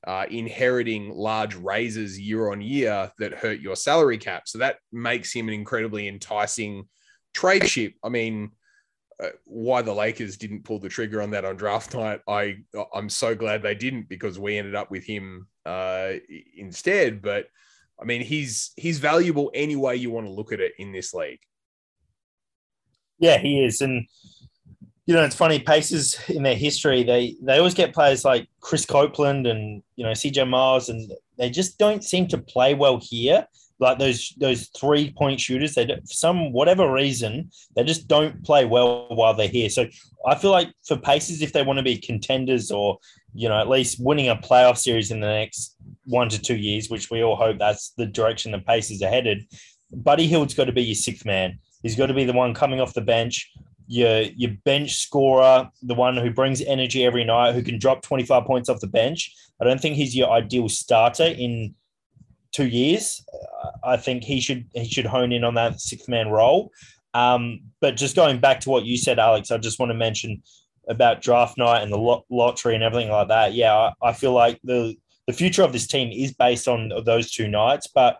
uh, 0.05 0.25
inheriting 0.29 1.11
large 1.11 1.55
raises 1.55 2.19
year 2.19 2.51
on 2.51 2.61
year 2.61 3.11
that 3.17 3.33
hurt 3.33 3.59
your 3.59 3.75
salary 3.75 4.17
cap. 4.17 4.43
So 4.45 4.59
that 4.59 4.77
makes 4.91 5.33
him 5.33 5.47
an 5.47 5.53
incredibly 5.53 6.07
enticing 6.07 6.87
trade 7.33 7.65
chip. 7.65 7.93
I 8.03 8.09
mean, 8.09 8.51
uh, 9.21 9.29
why 9.45 9.81
the 9.81 9.93
Lakers 9.93 10.37
didn't 10.37 10.63
pull 10.63 10.79
the 10.79 10.89
trigger 10.89 11.21
on 11.21 11.31
that 11.31 11.45
on 11.45 11.55
draft 11.55 11.93
night, 11.93 12.21
I 12.27 12.57
I'm 12.93 13.09
so 13.09 13.33
glad 13.33 13.61
they 13.61 13.75
didn't 13.75 14.09
because 14.09 14.37
we 14.37 14.57
ended 14.57 14.75
up 14.75 14.91
with 14.91 15.05
him 15.05 15.47
uh, 15.65 16.13
instead. 16.55 17.21
But 17.21 17.47
I 17.99 18.03
mean, 18.03 18.21
he's 18.21 18.71
he's 18.75 18.99
valuable 18.99 19.51
any 19.53 19.75
way 19.75 19.95
you 19.95 20.11
want 20.11 20.27
to 20.27 20.33
look 20.33 20.51
at 20.51 20.59
it 20.59 20.73
in 20.77 20.91
this 20.91 21.13
league. 21.13 21.39
Yeah, 23.19 23.37
he 23.37 23.63
is, 23.63 23.81
and 23.81 24.07
you 25.05 25.13
know, 25.13 25.23
it's 25.23 25.35
funny. 25.35 25.59
Pacers 25.59 26.17
in 26.29 26.43
their 26.43 26.55
history, 26.55 27.03
they 27.03 27.35
they 27.41 27.57
always 27.57 27.73
get 27.75 27.93
players 27.93 28.25
like 28.25 28.47
Chris 28.59 28.85
Copeland 28.85 29.45
and 29.47 29.83
you 29.95 30.03
know 30.03 30.11
CJ 30.11 30.47
Miles, 30.49 30.89
and 30.89 31.11
they 31.37 31.49
just 31.49 31.77
don't 31.77 32.03
seem 32.03 32.27
to 32.29 32.37
play 32.37 32.73
well 32.73 32.99
here. 33.01 33.45
like 33.79 33.99
those 33.99 34.33
those 34.37 34.69
three 34.69 35.11
point 35.11 35.39
shooters. 35.39 35.75
They 35.75 35.85
do 35.85 35.95
for 35.95 36.13
some 36.13 36.51
whatever 36.51 36.91
reason 36.91 37.51
they 37.75 37.83
just 37.83 38.07
don't 38.07 38.43
play 38.43 38.65
well 38.65 39.07
while 39.09 39.33
they're 39.33 39.47
here. 39.47 39.69
So 39.69 39.85
I 40.27 40.35
feel 40.35 40.51
like 40.51 40.71
for 40.87 40.97
Pacers, 40.97 41.41
if 41.41 41.53
they 41.53 41.63
want 41.63 41.77
to 41.77 41.83
be 41.83 41.97
contenders 41.97 42.71
or 42.71 42.97
you 43.33 43.47
know 43.49 43.59
at 43.59 43.69
least 43.69 44.03
winning 44.03 44.29
a 44.29 44.35
playoff 44.35 44.77
series 44.77 45.11
in 45.11 45.19
the 45.19 45.27
next 45.27 45.75
one 46.05 46.29
to 46.29 46.41
two 46.41 46.55
years, 46.57 46.89
which 46.89 47.11
we 47.11 47.23
all 47.23 47.35
hope 47.35 47.59
that's 47.59 47.91
the 47.97 48.05
direction 48.05 48.51
the 48.51 48.59
Pacers 48.59 49.01
are 49.01 49.09
headed, 49.09 49.45
Buddy 49.91 50.25
Hield's 50.25 50.53
got 50.53 50.65
to 50.65 50.71
be 50.71 50.83
your 50.83 50.95
sixth 50.95 51.25
man. 51.25 51.59
He's 51.85 51.95
got 51.95 52.07
to 52.07 52.15
be 52.15 52.25
the 52.25 52.33
one 52.33 52.55
coming 52.55 52.81
off 52.81 52.95
the 52.95 53.01
bench, 53.01 53.51
your 53.85 54.21
your 54.21 54.49
bench 54.63 54.95
scorer, 54.95 55.69
the 55.83 55.93
one 55.93 56.17
who 56.17 56.31
brings 56.31 56.63
energy 56.63 57.05
every 57.05 57.23
night, 57.23 57.53
who 57.53 57.61
can 57.61 57.77
drop 57.77 58.01
25 58.01 58.43
points 58.43 58.69
off 58.69 58.79
the 58.79 58.87
bench. 58.87 59.31
I 59.61 59.65
don't 59.65 59.79
think 59.79 59.95
he's 59.95 60.15
your 60.15 60.31
ideal 60.31 60.67
starter 60.67 61.25
in 61.25 61.75
two 62.51 62.65
years. 62.65 63.23
I 63.83 63.97
think 63.97 64.23
he 64.23 64.41
should 64.41 64.65
he 64.73 64.87
should 64.87 65.05
hone 65.05 65.31
in 65.31 65.43
on 65.43 65.53
that 65.53 65.79
sixth 65.79 66.09
man 66.09 66.29
role. 66.29 66.71
Um, 67.13 67.59
but 67.81 67.97
just 67.97 68.15
going 68.15 68.39
back 68.39 68.61
to 68.61 68.71
what 68.71 68.85
you 68.85 68.97
said, 68.97 69.19
Alex, 69.19 69.51
I 69.51 69.59
just 69.59 69.77
want 69.77 69.91
to 69.91 69.95
mention 69.95 70.41
about 70.89 71.21
draft 71.21 71.55
night 71.55 71.83
and 71.83 71.93
the 71.93 72.23
lottery 72.31 72.73
and 72.73 72.83
everything 72.83 73.11
like 73.11 73.27
that. 73.27 73.53
Yeah, 73.53 73.75
I, 73.75 74.09
I 74.09 74.13
feel 74.13 74.33
like 74.33 74.59
the 74.63 74.95
the 75.27 75.33
future 75.33 75.61
of 75.61 75.71
this 75.71 75.85
team 75.85 76.11
is 76.11 76.33
based 76.33 76.67
on 76.67 76.91
those 77.05 77.29
two 77.29 77.47
nights, 77.47 77.85
but 77.85 78.17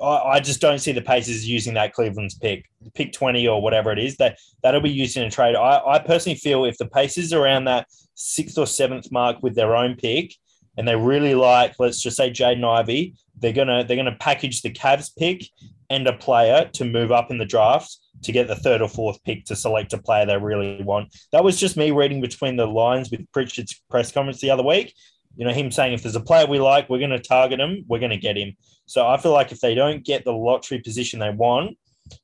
I, 0.00 0.40
just 0.40 0.60
don't 0.60 0.78
see 0.78 0.92
the 0.92 1.00
Pacers 1.00 1.48
using 1.48 1.74
that 1.74 1.94
Cleveland's 1.94 2.34
pick, 2.34 2.66
pick 2.94 3.12
20 3.12 3.48
or 3.48 3.62
whatever 3.62 3.92
it 3.92 3.98
is. 3.98 4.16
That 4.18 4.38
that'll 4.62 4.82
be 4.82 4.90
used 4.90 5.16
in 5.16 5.22
a 5.22 5.30
trade. 5.30 5.56
I, 5.56 5.80
I 5.86 5.98
personally 6.00 6.36
feel 6.36 6.64
if 6.64 6.76
the 6.76 6.86
Pacers 6.86 7.32
are 7.32 7.42
around 7.42 7.64
that 7.64 7.86
sixth 8.14 8.58
or 8.58 8.66
seventh 8.66 9.10
mark 9.10 9.42
with 9.42 9.54
their 9.54 9.74
own 9.74 9.96
pick, 9.96 10.34
and 10.76 10.86
they 10.86 10.96
really 10.96 11.34
like, 11.34 11.74
let's 11.78 12.02
just 12.02 12.16
say 12.16 12.30
Jaden 12.30 12.64
Ivey, 12.64 13.14
they're 13.38 13.52
gonna 13.52 13.84
they're 13.84 13.96
gonna 13.96 14.16
package 14.20 14.62
the 14.62 14.70
Cavs 14.70 15.10
pick 15.16 15.44
and 15.88 16.06
a 16.06 16.12
player 16.12 16.68
to 16.74 16.84
move 16.84 17.12
up 17.12 17.30
in 17.30 17.38
the 17.38 17.44
draft 17.44 17.96
to 18.22 18.32
get 18.32 18.48
the 18.48 18.56
third 18.56 18.82
or 18.82 18.88
fourth 18.88 19.22
pick 19.24 19.44
to 19.44 19.56
select 19.56 19.92
a 19.92 19.98
player 19.98 20.26
they 20.26 20.36
really 20.36 20.82
want. 20.82 21.14
That 21.32 21.44
was 21.44 21.58
just 21.58 21.76
me 21.76 21.90
reading 21.90 22.20
between 22.20 22.56
the 22.56 22.66
lines 22.66 23.10
with 23.10 23.30
Pritchard's 23.32 23.80
press 23.88 24.10
conference 24.10 24.40
the 24.40 24.50
other 24.50 24.64
week. 24.64 24.94
You 25.36 25.44
know, 25.44 25.52
him 25.52 25.70
saying 25.70 25.92
if 25.92 26.02
there's 26.02 26.16
a 26.16 26.20
player 26.20 26.46
we 26.46 26.58
like, 26.58 26.88
we're 26.88 26.98
going 26.98 27.10
to 27.10 27.18
target 27.18 27.60
him, 27.60 27.84
we're 27.88 27.98
going 27.98 28.10
to 28.10 28.16
get 28.16 28.36
him. 28.36 28.56
So 28.86 29.06
I 29.06 29.16
feel 29.18 29.32
like 29.32 29.52
if 29.52 29.60
they 29.60 29.74
don't 29.74 30.04
get 30.04 30.24
the 30.24 30.32
lottery 30.32 30.80
position 30.80 31.18
they 31.18 31.30
want, 31.30 31.76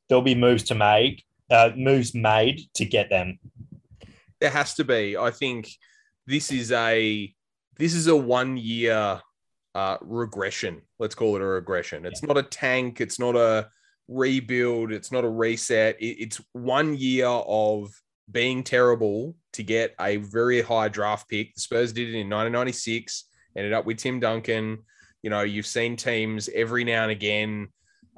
there'll 0.09 0.23
be 0.23 0.35
moves 0.35 0.62
to 0.64 0.75
make, 0.75 1.25
uh, 1.50 1.71
moves 1.76 2.14
made 2.14 2.61
to 2.75 2.85
get 2.85 3.11
them. 3.11 3.38
There 4.40 4.50
has 4.50 4.75
to 4.75 4.85
be. 4.85 5.16
I 5.16 5.31
think 5.31 5.69
this 6.26 6.50
is 6.50 6.73
a 6.73 7.33
this 7.78 7.95
is 7.95 8.07
a 8.07 8.16
one 8.16 8.57
year 8.57 9.21
uh, 9.75 9.97
regression. 10.00 10.83
Let's 10.99 11.14
call 11.14 11.37
it 11.37 11.42
a 11.42 11.47
regression. 11.47 12.07
It's 12.07 12.23
not 12.23 12.38
a 12.38 12.42
tank. 12.42 13.00
It's 13.00 13.19
not 13.19 13.37
a 13.37 13.69
rebuild. 14.09 14.92
It's 14.92 15.12
not 15.12 15.25
a 15.25 15.28
reset. 15.28 16.00
It, 16.00 16.16
it's 16.21 16.40
one 16.52 16.97
year 16.97 17.26
of 17.26 17.90
being 18.31 18.62
terrible 18.62 19.35
to 19.53 19.63
get 19.63 19.95
a 20.01 20.17
very 20.17 20.63
high 20.63 20.89
draft 20.89 21.29
pick. 21.29 21.55
The 21.55 21.61
Spurs 21.61 21.93
did 21.93 22.09
it 22.09 22.19
in 22.19 22.31
1996. 22.31 23.25
Ended 23.57 23.73
up 23.73 23.85
with 23.85 23.99
Tim 23.99 24.21
Duncan. 24.21 24.79
You 25.23 25.31
know, 25.31 25.43
you've 25.43 25.67
seen 25.67 25.97
teams 25.97 26.49
every 26.55 26.85
now 26.85 27.03
and 27.03 27.13
again 27.13 27.69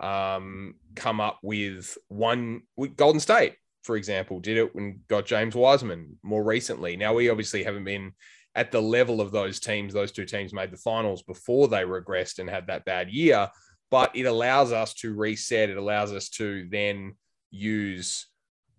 um, 0.00 0.74
come 0.94 1.20
up 1.20 1.38
with 1.42 1.96
one. 2.08 2.62
With 2.76 2.96
Golden 2.96 3.20
State, 3.20 3.54
for 3.82 3.96
example, 3.96 4.40
did 4.40 4.56
it 4.56 4.74
and 4.74 5.06
got 5.08 5.26
James 5.26 5.54
Wiseman 5.54 6.18
more 6.22 6.42
recently. 6.42 6.96
Now 6.96 7.14
we 7.14 7.28
obviously 7.28 7.64
haven't 7.64 7.84
been 7.84 8.12
at 8.54 8.70
the 8.70 8.80
level 8.80 9.20
of 9.20 9.32
those 9.32 9.60
teams. 9.60 9.92
Those 9.92 10.12
two 10.12 10.24
teams 10.24 10.52
made 10.52 10.70
the 10.70 10.76
finals 10.76 11.22
before 11.22 11.68
they 11.68 11.82
regressed 11.82 12.38
and 12.38 12.48
had 12.48 12.66
that 12.68 12.84
bad 12.84 13.10
year. 13.10 13.48
But 13.90 14.14
it 14.16 14.24
allows 14.24 14.72
us 14.72 14.94
to 14.94 15.14
reset. 15.14 15.70
It 15.70 15.76
allows 15.76 16.12
us 16.12 16.28
to 16.30 16.66
then 16.70 17.14
use, 17.50 18.26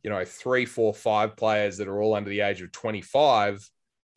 you 0.06 0.12
know, 0.12 0.24
three, 0.24 0.66
four, 0.68 0.94
five 0.94 1.36
players 1.36 1.78
that 1.78 1.88
are 1.88 2.00
all 2.00 2.14
under 2.14 2.30
the 2.30 2.42
age 2.42 2.62
of 2.62 2.72
25 2.72 3.68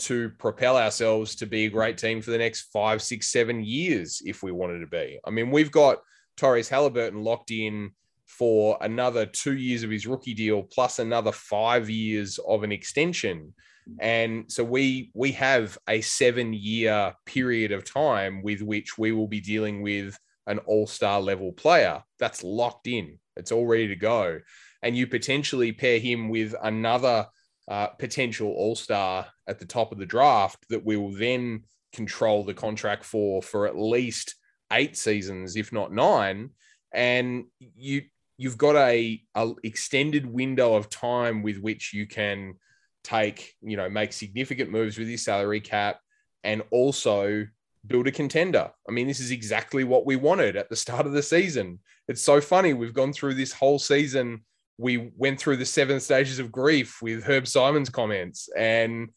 to 0.01 0.29
propel 0.39 0.77
ourselves 0.77 1.35
to 1.37 1.47
be 1.47 1.65
a 1.65 1.71
great 1.71 1.97
mm-hmm. 1.97 2.07
team 2.07 2.21
for 2.21 2.31
the 2.31 2.37
next 2.37 2.69
five, 2.71 3.01
six, 3.01 3.29
seven 3.29 3.65
years 3.65 4.21
if 4.27 4.43
we 4.43 4.53
wanted 4.53 4.81
to 4.81 4.87
be. 4.87 5.19
I 5.25 5.31
mean, 5.31 5.51
we've 5.51 5.73
got 5.73 6.01
Tyrese 6.37 6.69
Halliburton 6.69 7.23
locked 7.23 7.53
in 7.53 7.93
for 8.27 8.77
another 8.83 9.25
two 9.25 9.57
years 9.57 9.83
of 9.83 9.89
his 9.89 10.07
rookie 10.07 10.35
deal 10.35 10.63
plus 10.63 10.99
another 10.99 11.33
five 11.33 11.89
years 11.89 12.39
of 12.47 12.65
an 12.65 12.71
extension. 12.71 13.55
And 13.99 14.45
so 14.53 14.63
we 14.63 15.11
we 15.15 15.33
have 15.33 15.79
a 15.89 16.03
seven 16.03 16.53
year 16.53 17.15
period 17.25 17.73
of 17.73 17.91
time 17.91 18.43
with 18.43 18.61
which 18.61 18.99
we 18.99 19.13
will 19.13 19.27
be 19.27 19.41
dealing 19.41 19.81
with 19.81 20.19
an 20.47 20.59
all-star 20.59 21.23
level 21.23 21.53
player 21.53 22.03
that's 22.19 22.45
locked 22.45 22.87
in. 22.87 23.19
It's 23.37 23.53
all 23.53 23.67
ready 23.67 23.89
to 23.89 23.97
go 23.97 24.41
and 24.83 24.97
you 24.97 25.07
potentially 25.07 25.73
pair 25.73 25.99
him 25.99 26.29
with 26.29 26.55
another 26.63 27.27
uh, 27.69 27.89
potential 27.89 28.49
all-star 28.49 29.27
at 29.47 29.59
the 29.59 29.67
top 29.67 29.93
of 29.93 29.99
the 29.99 30.07
draft 30.07 30.65
that 30.71 30.85
we 30.85 30.97
will 30.97 31.13
then 31.13 31.63
control 31.93 32.45
the 32.45 32.55
contract 32.55 33.05
for 33.05 33.43
for 33.43 33.67
at 33.67 33.79
least 33.79 34.35
eight 34.73 34.97
seasons 34.97 35.57
if 35.57 35.73
not 35.73 35.93
nine 35.93 36.51
and 36.93 37.45
you 37.59 38.03
you've 38.39 38.57
got 38.57 38.77
a, 38.77 39.21
a 39.35 39.51
extended 39.65 40.25
window 40.25 40.75
of 40.75 40.89
time 40.89 41.43
with 41.43 41.59
which 41.59 41.93
you 41.93 42.07
can 42.07 42.55
take, 43.03 43.55
you 43.61 43.77
know, 43.77 43.91
make 43.91 44.13
significant 44.13 44.71
moves 44.71 44.97
with 44.97 45.09
your 45.09 45.19
salary 45.19 45.61
cap 45.61 46.01
and 46.45 46.63
also 46.71 47.47
build 47.87 48.07
a 48.07 48.13
contender. 48.13 48.71
I 48.89 48.93
mean, 48.93 49.09
this 49.09 49.21
is 49.21 49.33
exactly 49.33 49.83
what 49.83 50.07
we 50.07 50.17
wanted 50.17 50.57
at 50.57 50.69
the 50.71 50.77
start 50.77 51.07
of 51.07 51.13
the 51.13 51.23
season. 51.23 51.81
It's 52.07 52.23
so 52.23 52.41
funny. 52.41 52.73
We've 52.73 52.95
gone 52.95 53.13
through 53.13 53.35
this 53.35 53.53
whole 53.53 53.79
season. 53.79 54.45
We 54.79 55.11
went 55.17 55.39
through 55.39 55.57
the 55.59 55.67
seven 55.67 56.01
stages 56.01 56.39
of 56.39 56.53
grief 56.53 57.03
with 57.03 57.25
Herb 57.25 57.47
Simon's 57.47 57.91
comments. 57.91 58.49
And 58.57 59.11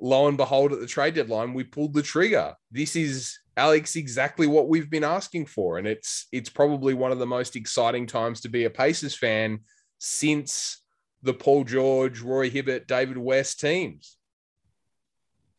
lo 0.00 0.28
and 0.28 0.36
behold, 0.36 0.72
at 0.72 0.80
the 0.80 0.86
trade 0.86 1.14
deadline, 1.14 1.54
we 1.54 1.64
pulled 1.64 1.94
the 1.94 2.02
trigger. 2.02 2.54
This 2.70 2.94
is 2.94 3.38
Alex 3.56 3.96
exactly 3.96 4.46
what 4.46 4.68
we've 4.68 4.90
been 4.90 5.04
asking 5.04 5.46
for. 5.46 5.78
And 5.78 5.86
it's 5.88 6.26
it's 6.32 6.50
probably 6.50 6.94
one 6.94 7.12
of 7.12 7.18
the 7.18 7.26
most 7.26 7.56
exciting 7.56 8.06
times 8.06 8.42
to 8.42 8.48
be 8.48 8.64
a 8.64 8.70
Pacers 8.70 9.16
fan 9.16 9.60
since 9.98 10.82
the 11.22 11.34
Paul 11.34 11.64
George, 11.64 12.20
Roy 12.20 12.50
Hibbert, 12.50 12.86
David 12.86 13.18
West 13.18 13.58
teams. 13.60 14.16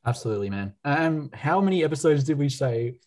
Absolutely, 0.05 0.49
man. 0.49 0.73
Um, 0.85 1.29
how 1.33 1.59
many 1.59 1.83
episodes 1.83 2.23
did 2.23 2.37
we 2.37 2.47
say 2.47 2.99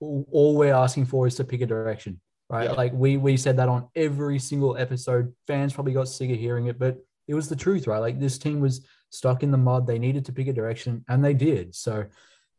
all 0.00 0.56
we're 0.56 0.74
asking 0.74 1.06
for 1.06 1.26
is 1.26 1.34
to 1.36 1.44
pick 1.44 1.60
a 1.60 1.66
direction, 1.66 2.20
right? 2.48 2.70
Yeah. 2.70 2.72
Like 2.72 2.92
we 2.92 3.16
we 3.16 3.36
said 3.36 3.56
that 3.58 3.68
on 3.68 3.88
every 3.94 4.38
single 4.38 4.76
episode. 4.76 5.34
Fans 5.46 5.72
probably 5.72 5.92
got 5.92 6.08
sick 6.08 6.30
of 6.30 6.38
hearing 6.38 6.66
it, 6.66 6.78
but 6.78 6.98
it 7.26 7.34
was 7.34 7.48
the 7.48 7.56
truth, 7.56 7.86
right? 7.86 7.98
Like 7.98 8.18
this 8.18 8.38
team 8.38 8.60
was 8.60 8.86
stuck 9.10 9.42
in 9.42 9.50
the 9.50 9.58
mud. 9.58 9.86
They 9.86 9.98
needed 9.98 10.24
to 10.26 10.32
pick 10.32 10.48
a 10.48 10.52
direction, 10.52 11.04
and 11.08 11.24
they 11.24 11.34
did. 11.34 11.74
So, 11.74 12.06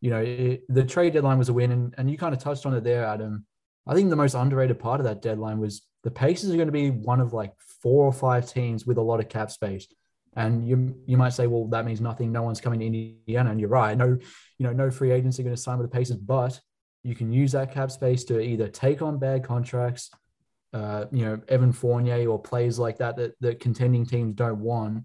you 0.01 0.09
know, 0.11 0.19
it, 0.19 0.63
the 0.69 0.85
trade 0.85 1.13
deadline 1.13 1.37
was 1.37 1.49
a 1.49 1.53
win, 1.53 1.71
and, 1.71 1.95
and 1.97 2.09
you 2.09 2.17
kind 2.17 2.33
of 2.33 2.41
touched 2.41 2.65
on 2.65 2.73
it 2.73 2.83
there, 2.83 3.05
Adam. 3.05 3.45
I 3.87 3.95
think 3.95 4.09
the 4.09 4.15
most 4.15 4.35
underrated 4.35 4.79
part 4.79 4.99
of 4.99 5.05
that 5.05 5.21
deadline 5.21 5.59
was 5.59 5.81
the 6.03 6.11
Pacers 6.11 6.51
are 6.51 6.55
going 6.55 6.67
to 6.67 6.71
be 6.71 6.91
one 6.91 7.19
of 7.19 7.33
like 7.33 7.53
four 7.81 8.05
or 8.05 8.13
five 8.13 8.51
teams 8.51 8.85
with 8.85 8.97
a 8.97 9.01
lot 9.01 9.19
of 9.19 9.29
cap 9.29 9.51
space. 9.51 9.87
And 10.35 10.67
you 10.67 10.95
you 11.07 11.17
might 11.17 11.33
say, 11.33 11.47
well, 11.47 11.65
that 11.69 11.85
means 11.85 11.99
nothing. 11.99 12.31
No 12.31 12.43
one's 12.43 12.61
coming 12.61 12.79
to 12.81 12.85
Indiana, 12.85 13.49
and 13.49 13.59
you're 13.59 13.69
right. 13.69 13.97
No, 13.97 14.05
you 14.05 14.65
know, 14.65 14.71
no 14.71 14.91
free 14.91 15.11
agents 15.11 15.39
are 15.39 15.43
going 15.43 15.55
to 15.55 15.61
sign 15.61 15.79
with 15.79 15.89
the 15.89 15.97
Pacers, 15.97 16.17
but 16.17 16.59
you 17.03 17.15
can 17.15 17.31
use 17.31 17.51
that 17.53 17.73
cap 17.73 17.91
space 17.91 18.23
to 18.25 18.39
either 18.39 18.67
take 18.67 19.01
on 19.01 19.19
bad 19.19 19.43
contracts, 19.43 20.11
uh, 20.73 21.05
you 21.11 21.25
know, 21.25 21.39
Evan 21.47 21.71
Fournier 21.71 22.27
or 22.27 22.39
players 22.39 22.77
like 22.77 22.97
that, 22.97 23.15
that 23.17 23.33
that 23.39 23.59
contending 23.59 24.05
teams 24.05 24.35
don't 24.35 24.59
want. 24.59 25.03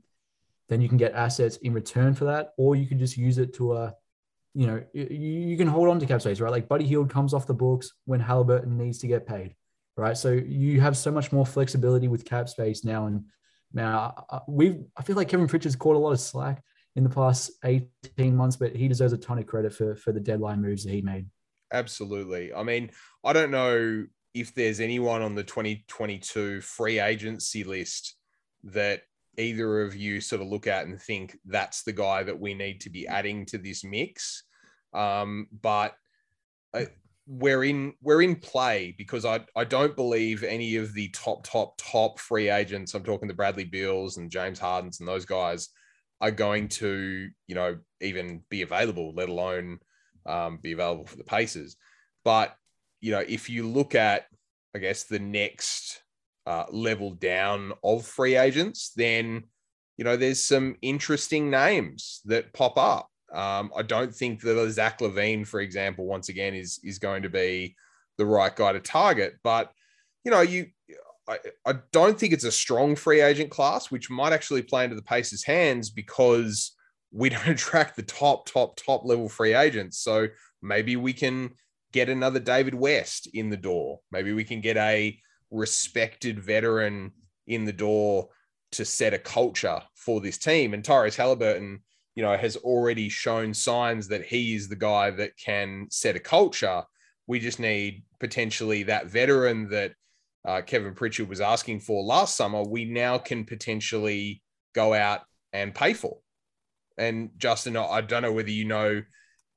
Then 0.69 0.81
you 0.81 0.89
can 0.89 0.99
get 0.99 1.13
assets 1.13 1.57
in 1.59 1.73
return 1.73 2.15
for 2.15 2.25
that, 2.25 2.53
or 2.57 2.75
you 2.77 2.87
can 2.87 2.99
just 2.99 3.17
use 3.17 3.39
it 3.39 3.55
to 3.55 3.73
uh, 3.73 3.91
you 4.55 4.67
know, 4.67 4.83
you, 4.93 5.05
you 5.05 5.57
can 5.57 5.67
hold 5.67 5.89
on 5.89 5.99
to 5.99 6.07
cap 6.07 6.21
space, 6.21 6.41
right? 6.41 6.53
Like 6.53 6.69
Buddy 6.69 6.87
Hield 6.87 7.11
comes 7.11 7.35
off 7.35 7.47
the 7.47 7.55
books 7.55 7.93
when 8.05 8.21
Halliburton 8.21 8.79
needs 8.79 8.99
to 8.99 9.07
get 9.07 9.27
paid 9.27 9.57
right? 9.97 10.17
So 10.17 10.31
you 10.31 10.81
have 10.81 10.97
so 10.97 11.11
much 11.11 11.33
more 11.33 11.47
flexibility 11.47 12.09
with 12.09 12.25
cap 12.25 12.49
space 12.49 12.85
now. 12.85 13.07
And 13.07 13.25
now 13.73 14.25
uh, 14.31 14.41
we've, 14.49 14.83
I 14.97 15.03
feel 15.03 15.17
like 15.17 15.29
Kevin 15.29 15.49
Pritchard's 15.49 15.77
caught 15.77 15.97
a 15.97 15.99
lot 15.99 16.13
of 16.13 16.21
slack 16.21 16.63
in 16.97 17.05
the 17.05 17.11
past 17.11 17.53
18 17.65 18.35
months, 18.37 18.57
but 18.57 18.75
he 18.75 18.89
deserves 18.89 19.13
a 19.13 19.19
ton 19.19 19.39
of 19.39 19.47
credit 19.47 19.73
for, 19.73 19.97
for 19.97 20.13
the 20.13 20.21
deadline 20.21 20.63
moves 20.63 20.85
that 20.85 20.93
he 20.93 21.03
made. 21.03 21.27
Absolutely. 21.73 22.53
I 22.53 22.63
mean, 22.63 22.91
I 23.25 23.33
don't 23.33 23.51
know 23.51 24.05
if 24.35 24.55
there's 24.55 24.81
anyone 24.81 25.23
on 25.23 25.35
the 25.35 25.45
2022 25.45 26.61
free 26.61 26.99
agency 26.99 27.65
list 27.65 28.17
that 28.65 29.03
either 29.39 29.83
of 29.83 29.97
you 29.97 30.21
sort 30.21 30.43
of 30.43 30.49
look 30.49 30.67
at 30.67 30.87
and 30.87 31.01
think 31.01 31.37
that's 31.47 31.83
the 31.83 31.93
guy 31.93 32.23
that 32.23 32.39
we 32.39 32.55
need 32.55 32.81
to 32.81 32.91
be 32.91 33.07
adding 33.07 33.47
to 33.47 33.59
this 33.59 33.85
mix. 33.85 34.45
Um, 34.93 35.49
but 35.63 35.95
uh, 36.73 36.85
we're 37.27 37.65
in 37.65 37.95
we're 38.03 38.23
in 38.23 38.37
play 38.37 38.95
because 38.99 39.25
I 39.25 39.41
I 39.57 39.65
don't 39.65 39.97
believe 39.97 40.45
any 40.45 40.77
of 40.77 40.93
the 40.93 41.09
top 41.09 41.45
top 41.45 41.75
top 41.79 42.19
free 42.19 42.51
agents. 42.51 42.95
I'm 42.95 43.03
talking 43.03 43.29
the 43.29 43.35
Bradley 43.35 43.65
Beals 43.65 44.19
and 44.19 44.31
James 44.31 44.59
Hardens 44.59 45.01
and 45.01 45.09
those 45.09 45.25
guys 45.25 45.71
are 46.21 46.31
going 46.31 46.69
to 46.69 47.29
you 47.47 47.55
know 47.55 47.79
even 48.01 48.43
be 48.51 48.63
available, 48.63 49.13
let 49.15 49.29
alone 49.29 49.79
um, 50.27 50.59
be 50.63 50.73
available 50.73 51.07
for 51.07 51.17
the 51.17 51.25
Pacers. 51.25 51.77
But 52.25 52.55
you 53.01 53.13
know 53.13 53.25
if 53.27 53.51
you 53.51 53.69
look 53.69 53.95
at 53.95 54.27
I 54.75 54.81
guess, 54.81 55.05
the 55.05 55.21
next 55.21 56.03
uh, 56.47 56.65
level 56.71 57.13
down 57.13 57.73
of 57.83 58.05
free 58.05 58.37
agents, 58.37 58.93
then 58.97 59.45
you 59.97 60.05
know 60.05 60.17
there's 60.17 60.43
some 60.43 60.77
interesting 60.83 61.51
names 61.51 62.21
that 62.25 62.53
pop 62.53 62.77
up. 62.77 63.09
Um, 63.33 63.71
I 63.77 63.83
don't 63.83 64.15
think 64.15 64.41
that 64.43 64.71
Zach 64.71 64.99
LaVine, 64.99 65.47
for 65.47 65.61
example, 65.61 66.07
once 66.07 66.29
again 66.29 66.55
is 66.55 66.81
is 66.83 66.99
going 66.99 67.23
to 67.23 67.31
be 67.31 67.77
the 68.19 68.27
right 68.27 68.55
guy 68.55 68.73
to 68.73 68.81
target. 68.81 69.35
But 69.45 69.71
you 70.25 70.33
know, 70.33 70.41
you 70.41 70.67
I, 71.29 71.39
I 71.65 71.75
don't 71.93 72.19
think 72.19 72.33
it's 72.33 72.45
a 72.45 72.53
strong 72.53 72.97
free 72.97 73.21
agent 73.21 73.51
class, 73.51 73.91
which 73.91 74.11
might 74.11 74.33
actually 74.33 74.63
play 74.63 74.85
into 74.85 74.97
the 74.97 75.03
Pacers' 75.03 75.45
hands 75.45 75.89
because 75.91 76.74
we 77.15 77.31
don't 77.31 77.47
attract 77.49 77.97
the 77.97 78.03
top, 78.03 78.47
top, 78.47 78.77
top 78.77 79.05
level 79.05 79.29
free 79.29 79.55
agents. 79.55 79.99
So 80.01 80.29
maybe 80.61 80.97
we 80.97 81.13
can 81.13 81.53
get 81.93 82.09
another 82.09 82.41
David 82.41 82.75
West 82.75 83.29
in 83.33 83.49
the 83.49 83.57
door. 83.57 84.01
Maybe 84.11 84.33
we 84.33 84.45
can 84.45 84.61
get 84.61 84.77
a 84.77 85.19
respected 85.51 86.41
veteran 86.41 87.13
in 87.47 87.65
the 87.65 87.73
door 87.73 88.29
to 88.73 88.85
set 88.85 89.15
a 89.15 89.19
culture 89.19 89.81
for 89.95 90.21
this 90.21 90.37
team. 90.37 90.75
And 90.75 90.83
Tyrese 90.83 91.17
Halliburton, 91.17 91.81
you 92.17 92.23
know, 92.25 92.37
has 92.37 92.57
already 92.57 93.09
shown 93.09 93.55
signs 93.55 94.09
that 94.09 94.25
he 94.25 94.57
is 94.57 94.69
the 94.69 94.77
guy 94.77 95.11
that 95.11 95.37
can 95.37 95.87
set 95.91 96.17
a 96.17 96.21
culture. 96.21 96.83
We 97.29 97.39
just 97.39 97.61
need 97.61 98.03
potentially 98.19 98.83
that 98.85 99.07
veteran 99.07 99.69
that 99.71 99.93
uh, 100.47 100.63
Kevin 100.63 100.95
Pritchard 100.95 101.29
was 101.29 101.41
asking 101.41 101.81
for 101.81 102.03
last 102.03 102.37
summer. 102.37 102.63
We 102.63 102.85
now 102.85 103.19
can 103.19 103.45
potentially 103.45 104.43
go 104.75 104.93
out 104.93 105.21
and 105.53 105.73
pay 105.73 105.95
for. 105.95 106.19
And 106.99 107.31
Justin, 107.39 107.77
I 107.77 108.01
don't 108.01 108.23
know 108.23 108.33
whether 108.33 108.51
you 108.51 108.65
know 108.65 109.03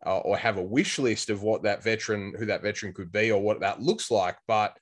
uh, 0.06 0.20
or 0.20 0.38
have 0.38 0.58
a 0.58 0.64
wish 0.64 1.00
list 1.00 1.30
of 1.30 1.44
what 1.44 1.64
that 1.64 1.84
veteran, 1.84 2.34
who 2.38 2.46
that 2.46 2.62
veteran 2.62 2.94
could 2.94 3.12
be, 3.12 3.32
or 3.32 3.42
what 3.42 3.60
that 3.62 3.82
looks 3.82 4.12
like, 4.12 4.38
but 4.48 4.78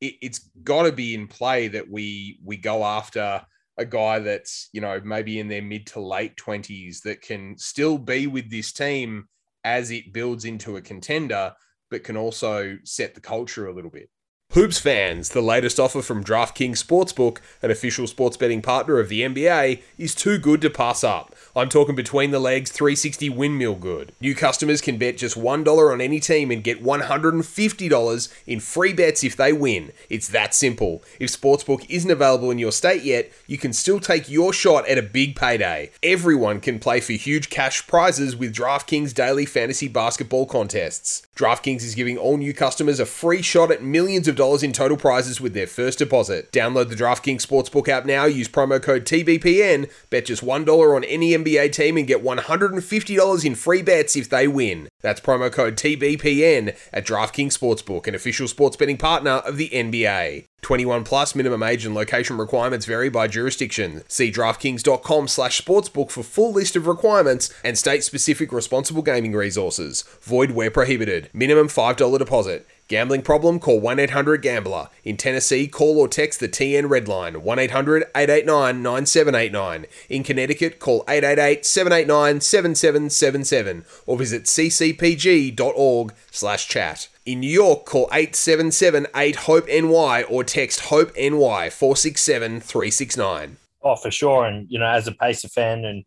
it, 0.00 0.14
it's 0.22 0.50
got 0.62 0.84
to 0.84 0.92
be 0.92 1.14
in 1.14 1.26
play 1.26 1.68
that 1.68 1.88
we 1.88 2.38
we 2.44 2.56
go 2.56 2.84
after 2.84 3.42
a 3.78 3.84
guy 3.84 4.18
that's 4.18 4.68
you 4.72 4.80
know 4.80 5.00
maybe 5.04 5.38
in 5.38 5.48
their 5.48 5.62
mid 5.62 5.86
to 5.86 6.00
late 6.00 6.36
20s 6.36 7.02
that 7.02 7.22
can 7.22 7.56
still 7.56 7.96
be 7.96 8.26
with 8.26 8.50
this 8.50 8.72
team 8.72 9.26
as 9.64 9.90
it 9.90 10.12
builds 10.12 10.44
into 10.44 10.76
a 10.76 10.82
contender 10.82 11.52
but 11.90 12.04
can 12.04 12.16
also 12.16 12.76
set 12.84 13.14
the 13.14 13.20
culture 13.20 13.68
a 13.68 13.72
little 13.72 13.90
bit 13.90 14.10
Hoops 14.54 14.80
fans, 14.80 15.28
the 15.28 15.40
latest 15.40 15.78
offer 15.78 16.02
from 16.02 16.24
DraftKings 16.24 16.84
Sportsbook, 16.84 17.38
an 17.62 17.70
official 17.70 18.08
sports 18.08 18.36
betting 18.36 18.60
partner 18.60 18.98
of 18.98 19.08
the 19.08 19.20
NBA, 19.20 19.80
is 19.96 20.12
too 20.12 20.38
good 20.38 20.60
to 20.62 20.68
pass 20.68 21.04
up. 21.04 21.36
I'm 21.54 21.68
talking 21.68 21.94
between 21.94 22.32
the 22.32 22.40
legs 22.40 22.72
360 22.72 23.28
windmill 23.28 23.76
good. 23.76 24.10
New 24.20 24.34
customers 24.34 24.80
can 24.80 24.98
bet 24.98 25.18
just 25.18 25.38
$1 25.38 25.92
on 25.92 26.00
any 26.00 26.18
team 26.18 26.50
and 26.50 26.64
get 26.64 26.82
$150 26.82 28.34
in 28.48 28.58
free 28.58 28.92
bets 28.92 29.22
if 29.22 29.36
they 29.36 29.52
win. 29.52 29.92
It's 30.08 30.26
that 30.30 30.52
simple. 30.52 31.04
If 31.20 31.30
Sportsbook 31.30 31.88
isn't 31.88 32.10
available 32.10 32.50
in 32.50 32.58
your 32.58 32.72
state 32.72 33.04
yet, 33.04 33.30
you 33.46 33.56
can 33.56 33.72
still 33.72 34.00
take 34.00 34.28
your 34.28 34.52
shot 34.52 34.88
at 34.88 34.98
a 34.98 35.02
big 35.02 35.36
payday. 35.36 35.92
Everyone 36.02 36.58
can 36.58 36.80
play 36.80 36.98
for 36.98 37.12
huge 37.12 37.50
cash 37.50 37.86
prizes 37.86 38.34
with 38.34 38.52
DraftKings 38.52 39.14
daily 39.14 39.46
fantasy 39.46 39.86
basketball 39.86 40.46
contests. 40.46 41.24
DraftKings 41.36 41.84
is 41.84 41.94
giving 41.94 42.18
all 42.18 42.36
new 42.36 42.52
customers 42.52 43.00
a 43.00 43.06
free 43.06 43.42
shot 43.42 43.70
at 43.70 43.82
millions 43.82 44.26
of 44.28 44.39
dollars 44.40 44.62
in 44.62 44.72
total 44.72 44.96
prizes 44.96 45.40
with 45.40 45.52
their 45.52 45.66
first 45.66 45.98
deposit. 45.98 46.50
Download 46.50 46.88
the 46.88 46.94
DraftKings 46.96 47.46
Sportsbook 47.46 47.88
app 47.88 48.06
now, 48.06 48.24
use 48.24 48.48
promo 48.48 48.82
code 48.82 49.04
TBPN, 49.04 49.90
bet 50.08 50.24
just 50.24 50.42
$1 50.42 50.96
on 50.96 51.04
any 51.04 51.32
NBA 51.32 51.72
team 51.72 51.98
and 51.98 52.06
get 52.06 52.24
$150 52.24 53.44
in 53.44 53.54
free 53.54 53.82
bets 53.82 54.16
if 54.16 54.30
they 54.30 54.48
win. 54.48 54.88
That's 55.02 55.20
promo 55.20 55.52
code 55.52 55.76
TBPN 55.76 56.74
at 56.92 57.06
DraftKings 57.06 57.58
Sportsbook, 57.58 58.06
an 58.06 58.14
official 58.14 58.48
sports 58.48 58.76
betting 58.76 58.96
partner 58.96 59.42
of 59.44 59.58
the 59.58 59.68
NBA. 59.68 60.46
21 60.62 61.04
plus 61.04 61.34
minimum 61.34 61.62
age 61.62 61.86
and 61.86 61.94
location 61.94 62.36
requirements 62.36 62.86
vary 62.86 63.08
by 63.08 63.26
jurisdiction. 63.26 64.02
See 64.08 64.30
DraftKings.com 64.30 65.28
slash 65.28 65.62
sportsbook 65.62 66.10
for 66.10 66.22
full 66.22 66.52
list 66.52 66.76
of 66.76 66.86
requirements 66.86 67.52
and 67.64 67.78
state 67.78 68.04
specific 68.04 68.52
responsible 68.52 69.02
gaming 69.02 69.32
resources. 69.32 70.02
Void 70.22 70.52
where 70.52 70.70
prohibited. 70.70 71.30
Minimum 71.32 71.68
$5 71.68 72.18
deposit. 72.18 72.66
Gambling 72.90 73.22
problem? 73.22 73.60
Call 73.60 73.78
1 73.78 74.00
800 74.00 74.42
Gambler. 74.42 74.88
In 75.04 75.16
Tennessee, 75.16 75.68
call 75.68 75.96
or 76.00 76.08
text 76.08 76.40
the 76.40 76.48
TN 76.48 76.90
Red 76.90 77.06
Line 77.06 77.44
1 77.44 77.58
800 77.60 78.02
889 78.16 78.82
9789. 78.82 79.86
In 80.08 80.24
Connecticut, 80.24 80.80
call 80.80 81.04
888 81.06 81.64
789 81.64 82.40
7777 82.40 83.84
or 84.06 84.18
visit 84.18 84.42
ccpg.org 84.42 86.14
slash 86.32 86.66
chat. 86.66 87.06
In 87.30 87.38
New 87.38 87.48
York, 87.48 87.86
call 87.86 88.08
877-8-HOPE-NY 88.08 90.24
or 90.24 90.42
text 90.42 90.80
HOPE-NY 90.80 91.68
467-369. 91.68 93.50
Oh, 93.84 93.94
for 93.94 94.10
sure. 94.10 94.46
And, 94.46 94.68
you 94.68 94.80
know, 94.80 94.88
as 94.88 95.06
a 95.06 95.12
Pacer 95.12 95.46
fan 95.46 95.84
and 95.84 96.04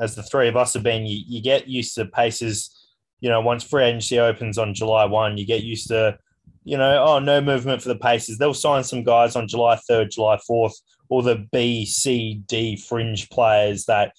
as 0.00 0.14
the 0.14 0.22
three 0.22 0.48
of 0.48 0.56
us 0.56 0.72
have 0.72 0.82
been, 0.82 1.04
you, 1.04 1.22
you 1.26 1.42
get 1.42 1.68
used 1.68 1.94
to 1.96 2.06
Pacers, 2.06 2.74
you 3.20 3.28
know, 3.28 3.42
once 3.42 3.62
free 3.62 3.84
agency 3.84 4.18
opens 4.18 4.56
on 4.56 4.72
July 4.72 5.04
1, 5.04 5.36
you 5.36 5.44
get 5.44 5.64
used 5.64 5.88
to, 5.88 6.18
you 6.64 6.78
know, 6.78 7.04
oh, 7.04 7.18
no 7.18 7.42
movement 7.42 7.82
for 7.82 7.90
the 7.90 7.96
Pacers. 7.96 8.38
They'll 8.38 8.54
sign 8.54 8.84
some 8.84 9.04
guys 9.04 9.36
on 9.36 9.48
July 9.48 9.78
3rd, 9.90 10.12
July 10.12 10.38
4th, 10.50 10.76
all 11.10 11.20
the 11.20 11.46
B, 11.52 11.84
C, 11.84 12.40
D 12.46 12.78
fringe 12.78 13.28
players 13.28 13.84
that, 13.84 14.14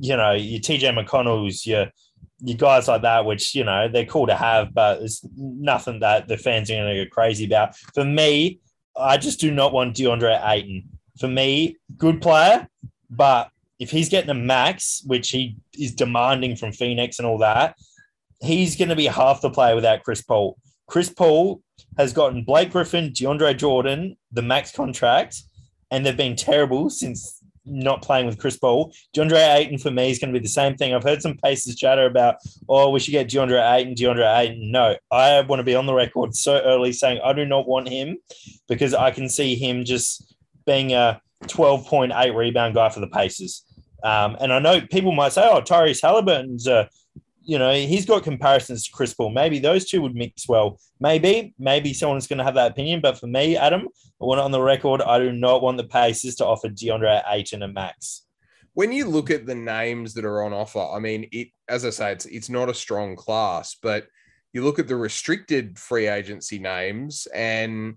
you 0.00 0.16
know, 0.16 0.32
your 0.32 0.58
TJ 0.58 0.98
McConnell's, 0.98 1.64
your– 1.64 1.86
you 2.40 2.54
guys 2.54 2.88
like 2.88 3.02
that, 3.02 3.24
which 3.24 3.54
you 3.54 3.64
know 3.64 3.88
they're 3.88 4.06
cool 4.06 4.26
to 4.26 4.34
have, 4.34 4.74
but 4.74 5.02
it's 5.02 5.24
nothing 5.36 6.00
that 6.00 6.28
the 6.28 6.36
fans 6.36 6.70
are 6.70 6.74
going 6.74 6.94
to 6.94 7.04
go 7.04 7.10
crazy 7.10 7.44
about. 7.44 7.76
For 7.94 8.04
me, 8.04 8.60
I 8.96 9.16
just 9.16 9.40
do 9.40 9.50
not 9.50 9.72
want 9.72 9.96
DeAndre 9.96 10.40
Ayton. 10.46 10.88
For 11.18 11.28
me, 11.28 11.76
good 11.96 12.22
player, 12.22 12.68
but 13.10 13.50
if 13.78 13.90
he's 13.90 14.08
getting 14.08 14.30
a 14.30 14.34
max, 14.34 15.02
which 15.06 15.30
he 15.30 15.56
is 15.78 15.94
demanding 15.94 16.56
from 16.56 16.72
Phoenix 16.72 17.18
and 17.18 17.26
all 17.26 17.38
that, 17.38 17.76
he's 18.40 18.76
going 18.76 18.88
to 18.88 18.96
be 18.96 19.06
half 19.06 19.40
the 19.40 19.50
player 19.50 19.74
without 19.74 20.02
Chris 20.02 20.22
Paul. 20.22 20.58
Chris 20.86 21.08
Paul 21.08 21.62
has 21.98 22.12
gotten 22.12 22.44
Blake 22.44 22.72
Griffin, 22.72 23.10
DeAndre 23.10 23.56
Jordan, 23.56 24.16
the 24.32 24.42
max 24.42 24.72
contract, 24.72 25.42
and 25.90 26.04
they've 26.04 26.16
been 26.16 26.36
terrible 26.36 26.90
since 26.90 27.39
not 27.70 28.02
playing 28.02 28.26
with 28.26 28.38
Chris 28.38 28.58
Paul. 28.58 28.92
DeAndre 29.14 29.56
Ayton 29.56 29.78
for 29.78 29.90
me 29.90 30.10
is 30.10 30.18
going 30.18 30.32
to 30.32 30.38
be 30.38 30.42
the 30.42 30.48
same 30.48 30.76
thing. 30.76 30.94
I've 30.94 31.04
heard 31.04 31.22
some 31.22 31.36
Pacers 31.36 31.76
chatter 31.76 32.06
about, 32.06 32.36
oh, 32.68 32.90
we 32.90 33.00
should 33.00 33.12
get 33.12 33.28
DeAndre 33.28 33.78
Ayton, 33.78 33.94
DeAndre 33.94 34.38
Ayton. 34.38 34.70
No, 34.70 34.96
I 35.10 35.40
want 35.42 35.60
to 35.60 35.64
be 35.64 35.74
on 35.74 35.86
the 35.86 35.94
record 35.94 36.34
so 36.34 36.60
early 36.60 36.92
saying 36.92 37.20
I 37.24 37.32
do 37.32 37.46
not 37.46 37.68
want 37.68 37.88
him 37.88 38.18
because 38.68 38.94
I 38.94 39.10
can 39.10 39.28
see 39.28 39.54
him 39.54 39.84
just 39.84 40.34
being 40.66 40.92
a 40.92 41.20
12.8 41.44 42.34
rebound 42.34 42.74
guy 42.74 42.88
for 42.88 43.00
the 43.00 43.08
Pacers. 43.08 43.64
Um, 44.02 44.36
and 44.40 44.52
I 44.52 44.58
know 44.58 44.80
people 44.80 45.12
might 45.12 45.32
say, 45.32 45.42
oh, 45.48 45.60
Tyrese 45.60 46.02
Halliburton's 46.02 46.66
a 46.66 46.88
you 47.50 47.58
know, 47.58 47.74
he's 47.74 48.06
got 48.06 48.22
comparisons 48.22 48.84
to 48.84 48.92
Chris 48.92 49.12
Paul. 49.12 49.30
Maybe 49.30 49.58
those 49.58 49.84
two 49.84 50.00
would 50.02 50.14
mix 50.14 50.48
well. 50.48 50.78
Maybe, 51.00 51.52
maybe 51.58 51.92
someone's 51.92 52.28
going 52.28 52.38
to 52.38 52.44
have 52.44 52.54
that 52.54 52.70
opinion. 52.70 53.00
But 53.00 53.18
for 53.18 53.26
me, 53.26 53.56
Adam, 53.56 53.88
I 54.22 54.24
want 54.24 54.38
it 54.38 54.44
on 54.44 54.52
the 54.52 54.62
record. 54.62 55.02
I 55.02 55.18
do 55.18 55.32
not 55.32 55.60
want 55.60 55.76
the 55.76 55.82
Pacers 55.82 56.36
to 56.36 56.46
offer 56.46 56.68
DeAndre 56.68 57.24
Ayton 57.28 57.64
a 57.64 57.68
max. 57.68 58.22
When 58.74 58.92
you 58.92 59.04
look 59.04 59.32
at 59.32 59.46
the 59.46 59.56
names 59.56 60.14
that 60.14 60.24
are 60.24 60.44
on 60.44 60.52
offer, 60.52 60.78
I 60.78 61.00
mean, 61.00 61.28
it 61.32 61.48
as 61.68 61.84
I 61.84 61.90
say, 61.90 62.12
it's 62.12 62.26
it's 62.26 62.50
not 62.50 62.68
a 62.68 62.74
strong 62.74 63.16
class, 63.16 63.74
but 63.82 64.06
you 64.52 64.62
look 64.62 64.78
at 64.78 64.86
the 64.86 64.94
restricted 64.94 65.76
free 65.76 66.06
agency 66.06 66.60
names, 66.60 67.26
and 67.34 67.96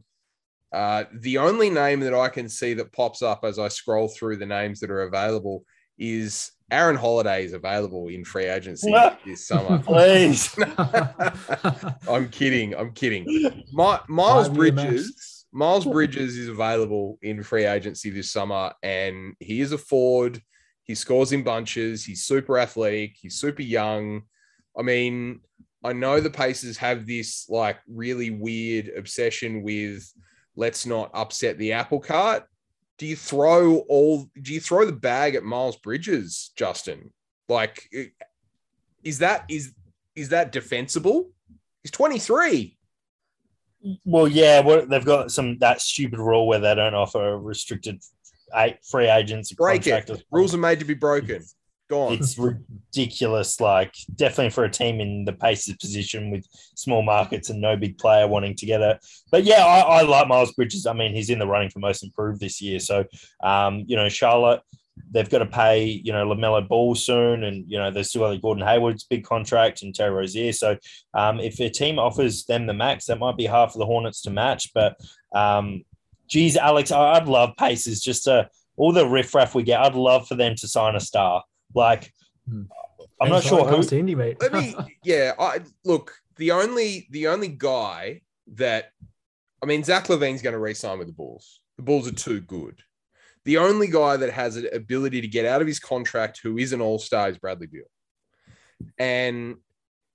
uh, 0.73 1.03
the 1.13 1.37
only 1.37 1.69
name 1.69 1.99
that 1.99 2.15
I 2.15 2.29
can 2.29 2.49
see 2.49 2.73
that 2.73 2.91
pops 2.91 3.21
up 3.21 3.41
as 3.43 3.59
I 3.59 3.67
scroll 3.67 4.07
through 4.07 4.37
the 4.37 4.47
names 4.47 4.79
that 4.79 4.89
are 4.89 5.03
available 5.03 5.63
is 5.99 6.53
Aaron 6.73 6.95
Holiday 6.95 7.45
is 7.45 7.53
available 7.53 8.07
in 8.07 8.25
free 8.25 8.45
agency 8.45 8.91
this 9.25 9.47
summer. 9.47 9.77
Please. 9.77 10.55
I'm 12.09 12.29
kidding. 12.29 12.75
I'm 12.75 12.91
kidding. 12.93 13.63
My, 13.71 13.99
Miles 14.07 14.49
Bridges, 14.49 15.45
Miles 15.51 15.85
Bridges 15.85 16.35
is 16.35 16.49
available 16.49 17.19
in 17.21 17.43
free 17.43 17.65
agency 17.65 18.09
this 18.09 18.31
summer, 18.31 18.73
and 18.81 19.35
he 19.39 19.61
is 19.61 19.71
a 19.71 19.77
forward. 19.77 20.41
He 20.83 20.95
scores 20.95 21.31
in 21.31 21.43
bunches. 21.43 22.03
He's 22.03 22.23
super 22.23 22.57
athletic. 22.57 23.17
He's 23.21 23.35
super 23.35 23.61
young. 23.61 24.23
I 24.77 24.81
mean, 24.81 25.41
I 25.83 25.93
know 25.93 26.19
the 26.19 26.31
Pacers 26.31 26.77
have 26.77 27.05
this 27.05 27.47
like 27.49 27.77
really 27.87 28.31
weird 28.31 28.89
obsession 28.97 29.61
with 29.61 30.11
let's 30.55 30.87
not 30.87 31.11
upset 31.13 31.59
the 31.59 31.73
apple 31.73 31.99
cart 31.99 32.45
do 32.97 33.05
you 33.05 33.15
throw 33.15 33.77
all 33.89 34.29
do 34.41 34.53
you 34.53 34.59
throw 34.59 34.85
the 34.85 34.91
bag 34.91 35.35
at 35.35 35.43
Miles 35.43 35.77
Bridges, 35.77 36.51
Justin? 36.55 37.11
Like 37.49 37.89
is 39.03 39.19
that 39.19 39.45
is 39.49 39.73
is 40.15 40.29
that 40.29 40.51
defensible? 40.51 41.29
He's 41.81 41.91
23. 41.91 42.77
Well, 44.05 44.29
yeah, 44.29 44.61
well, 44.61 44.85
they've 44.85 45.03
got 45.03 45.31
some 45.31 45.57
that 45.59 45.81
stupid 45.81 46.19
rule 46.19 46.47
where 46.47 46.59
they 46.59 46.73
don't 46.73 46.93
offer 46.93 47.37
restricted 47.37 48.01
free 48.89 49.09
agents. 49.09 49.51
Break 49.51 49.87
it. 49.87 50.09
Rules 50.31 50.55
are 50.55 50.59
made 50.59 50.79
to 50.79 50.85
be 50.85 50.93
broken. 50.93 51.43
Gone. 51.89 52.13
It's 52.13 52.37
ridiculous. 52.37 53.59
Like 53.59 53.93
definitely 54.15 54.51
for 54.51 54.63
a 54.63 54.69
team 54.69 55.01
in 55.01 55.25
the 55.25 55.33
Pacers 55.33 55.75
position 55.77 56.31
with 56.31 56.45
small 56.75 57.03
markets 57.03 57.49
and 57.49 57.61
no 57.61 57.75
big 57.75 57.97
player 57.97 58.27
wanting 58.27 58.55
to 58.55 58.65
get 58.65 58.81
it. 58.81 58.97
But 59.31 59.43
yeah, 59.43 59.65
I, 59.65 59.79
I 59.79 60.01
like 60.03 60.27
Miles 60.27 60.53
Bridges. 60.53 60.85
I 60.85 60.93
mean, 60.93 61.13
he's 61.13 61.29
in 61.29 61.39
the 61.39 61.47
running 61.47 61.69
for 61.69 61.79
most 61.79 62.03
improved 62.03 62.39
this 62.39 62.61
year. 62.61 62.79
So 62.79 63.05
um, 63.43 63.83
you 63.87 63.95
know, 63.95 64.09
Charlotte 64.09 64.61
they've 65.11 65.29
got 65.29 65.39
to 65.39 65.45
pay, 65.45 65.85
you 65.85 66.11
know, 66.11 66.27
LaMelo 66.27 66.67
Ball 66.67 66.95
soon, 66.95 67.43
and 67.43 67.65
you 67.67 67.77
know, 67.77 67.91
there's 67.91 68.09
still 68.09 68.23
other 68.23 68.37
Gordon 68.37 68.65
Hayward's 68.65 69.03
big 69.03 69.23
contract 69.23 69.81
and 69.81 69.93
Terry 69.93 70.11
Rozier. 70.11 70.53
So, 70.53 70.77
um, 71.13 71.39
if 71.39 71.59
a 71.59 71.69
team 71.69 71.99
offers 71.99 72.45
them 72.45 72.67
the 72.67 72.73
max, 72.73 73.05
that 73.05 73.19
might 73.19 73.37
be 73.37 73.45
hard 73.45 73.71
for 73.71 73.79
the 73.79 73.85
Hornets 73.85 74.21
to 74.23 74.29
match. 74.29 74.71
But, 74.73 74.97
um, 75.33 75.83
geez, 76.27 76.57
Alex, 76.57 76.91
I'd 76.91 77.27
love 77.27 77.51
Pacers 77.57 78.01
just 78.01 78.25
to 78.25 78.49
all 78.75 78.91
the 78.91 79.07
riffraff 79.07 79.55
we 79.55 79.63
get. 79.63 79.81
I'd 79.81 79.95
love 79.95 80.27
for 80.27 80.35
them 80.35 80.55
to 80.55 80.67
sign 80.67 80.95
a 80.95 80.99
star. 80.99 81.43
Like, 81.73 82.11
hmm. 82.47 82.63
I'm 83.21 83.29
not 83.29 83.43
sure 83.43 83.65
who. 83.65 83.97
Indy, 83.97 84.15
mate. 84.15 84.37
Let 84.41 84.53
me, 84.53 84.75
yeah, 85.03 85.33
I 85.39 85.61
look. 85.85 86.15
The 86.37 86.51
only 86.51 87.07
the 87.11 87.27
only 87.27 87.47
guy 87.47 88.21
that, 88.55 88.89
I 89.61 89.65
mean, 89.65 89.83
Zach 89.83 90.07
LaVine's 90.07 90.41
going 90.41 90.53
to 90.53 90.59
re-sign 90.59 90.97
with 90.97 91.07
the 91.07 91.13
Bulls. 91.13 91.61
The 91.77 91.83
Bulls 91.83 92.07
are 92.07 92.13
too 92.13 92.41
good. 92.41 92.81
The 93.45 93.57
only 93.57 93.87
guy 93.87 94.17
that 94.17 94.31
has 94.31 94.55
an 94.55 94.67
ability 94.73 95.21
to 95.21 95.27
get 95.27 95.45
out 95.45 95.61
of 95.61 95.67
his 95.67 95.79
contract 95.79 96.39
who 96.41 96.57
is 96.57 96.73
an 96.73 96.81
all 96.81 96.99
star 96.99 97.29
is 97.29 97.37
Bradley 97.37 97.67
Beal. 97.67 97.83
And 98.97 99.57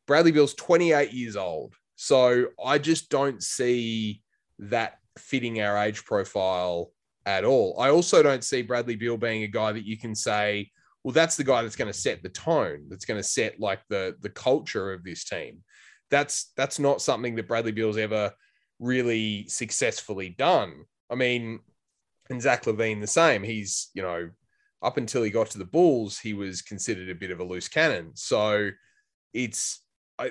Bradley 0.07 0.33
Beal's 0.33 0.55
28 0.55 1.12
years 1.12 1.37
old. 1.37 1.75
So 1.97 2.47
I 2.64 2.79
just 2.79 3.11
don't 3.11 3.42
see 3.42 4.23
that 4.61 4.99
fitting 5.18 5.61
our 5.61 5.77
age 5.77 6.05
profile 6.05 6.90
at 7.27 7.44
all. 7.44 7.79
I 7.79 7.90
also 7.90 8.23
don't 8.23 8.44
see 8.44 8.62
Bradley 8.62 8.97
Beal 8.97 9.16
being 9.16 9.42
a 9.42 9.49
guy 9.49 9.73
that 9.73 9.85
you 9.85 9.99
can 9.99 10.14
say, 10.14 10.71
well, 11.04 11.12
that's 11.12 11.37
the 11.37 11.44
guy 11.44 11.62
that's 11.62 11.76
going 11.76 11.92
to 11.92 11.98
set 11.98 12.22
the 12.22 12.28
tone, 12.28 12.87
that's 12.88 13.04
going 13.04 13.20
to 13.20 13.26
set 13.26 13.61
like 13.61 13.80
the 13.88 14.16
the 14.20 14.28
culture 14.28 14.92
of 14.92 15.04
this 15.04 15.24
team. 15.24 15.62
That's 16.11 16.52
that's 16.56 16.78
not 16.78 17.02
something 17.02 17.37
that 17.37 17.48
Bradley 17.48 17.72
Beal's 17.72 17.98
ever 17.98 18.32
really 18.78 19.46
successfully 19.48 20.30
done. 20.30 20.84
I 21.11 21.14
mean, 21.14 21.61
and 22.30 22.42
Zach 22.42 22.64
LaVine 22.64 23.00
the 23.00 23.06
same. 23.06 23.42
He's 23.42 23.90
you 23.94 24.02
know 24.02 24.30
up 24.82 24.96
until 24.96 25.22
he 25.22 25.30
got 25.30 25.50
to 25.50 25.58
the 25.58 25.64
Bulls, 25.64 26.18
he 26.18 26.34
was 26.34 26.62
considered 26.62 27.08
a 27.08 27.14
bit 27.14 27.30
of 27.30 27.40
a 27.40 27.44
loose 27.44 27.68
cannon. 27.68 28.12
So 28.14 28.70
it's 29.32 29.80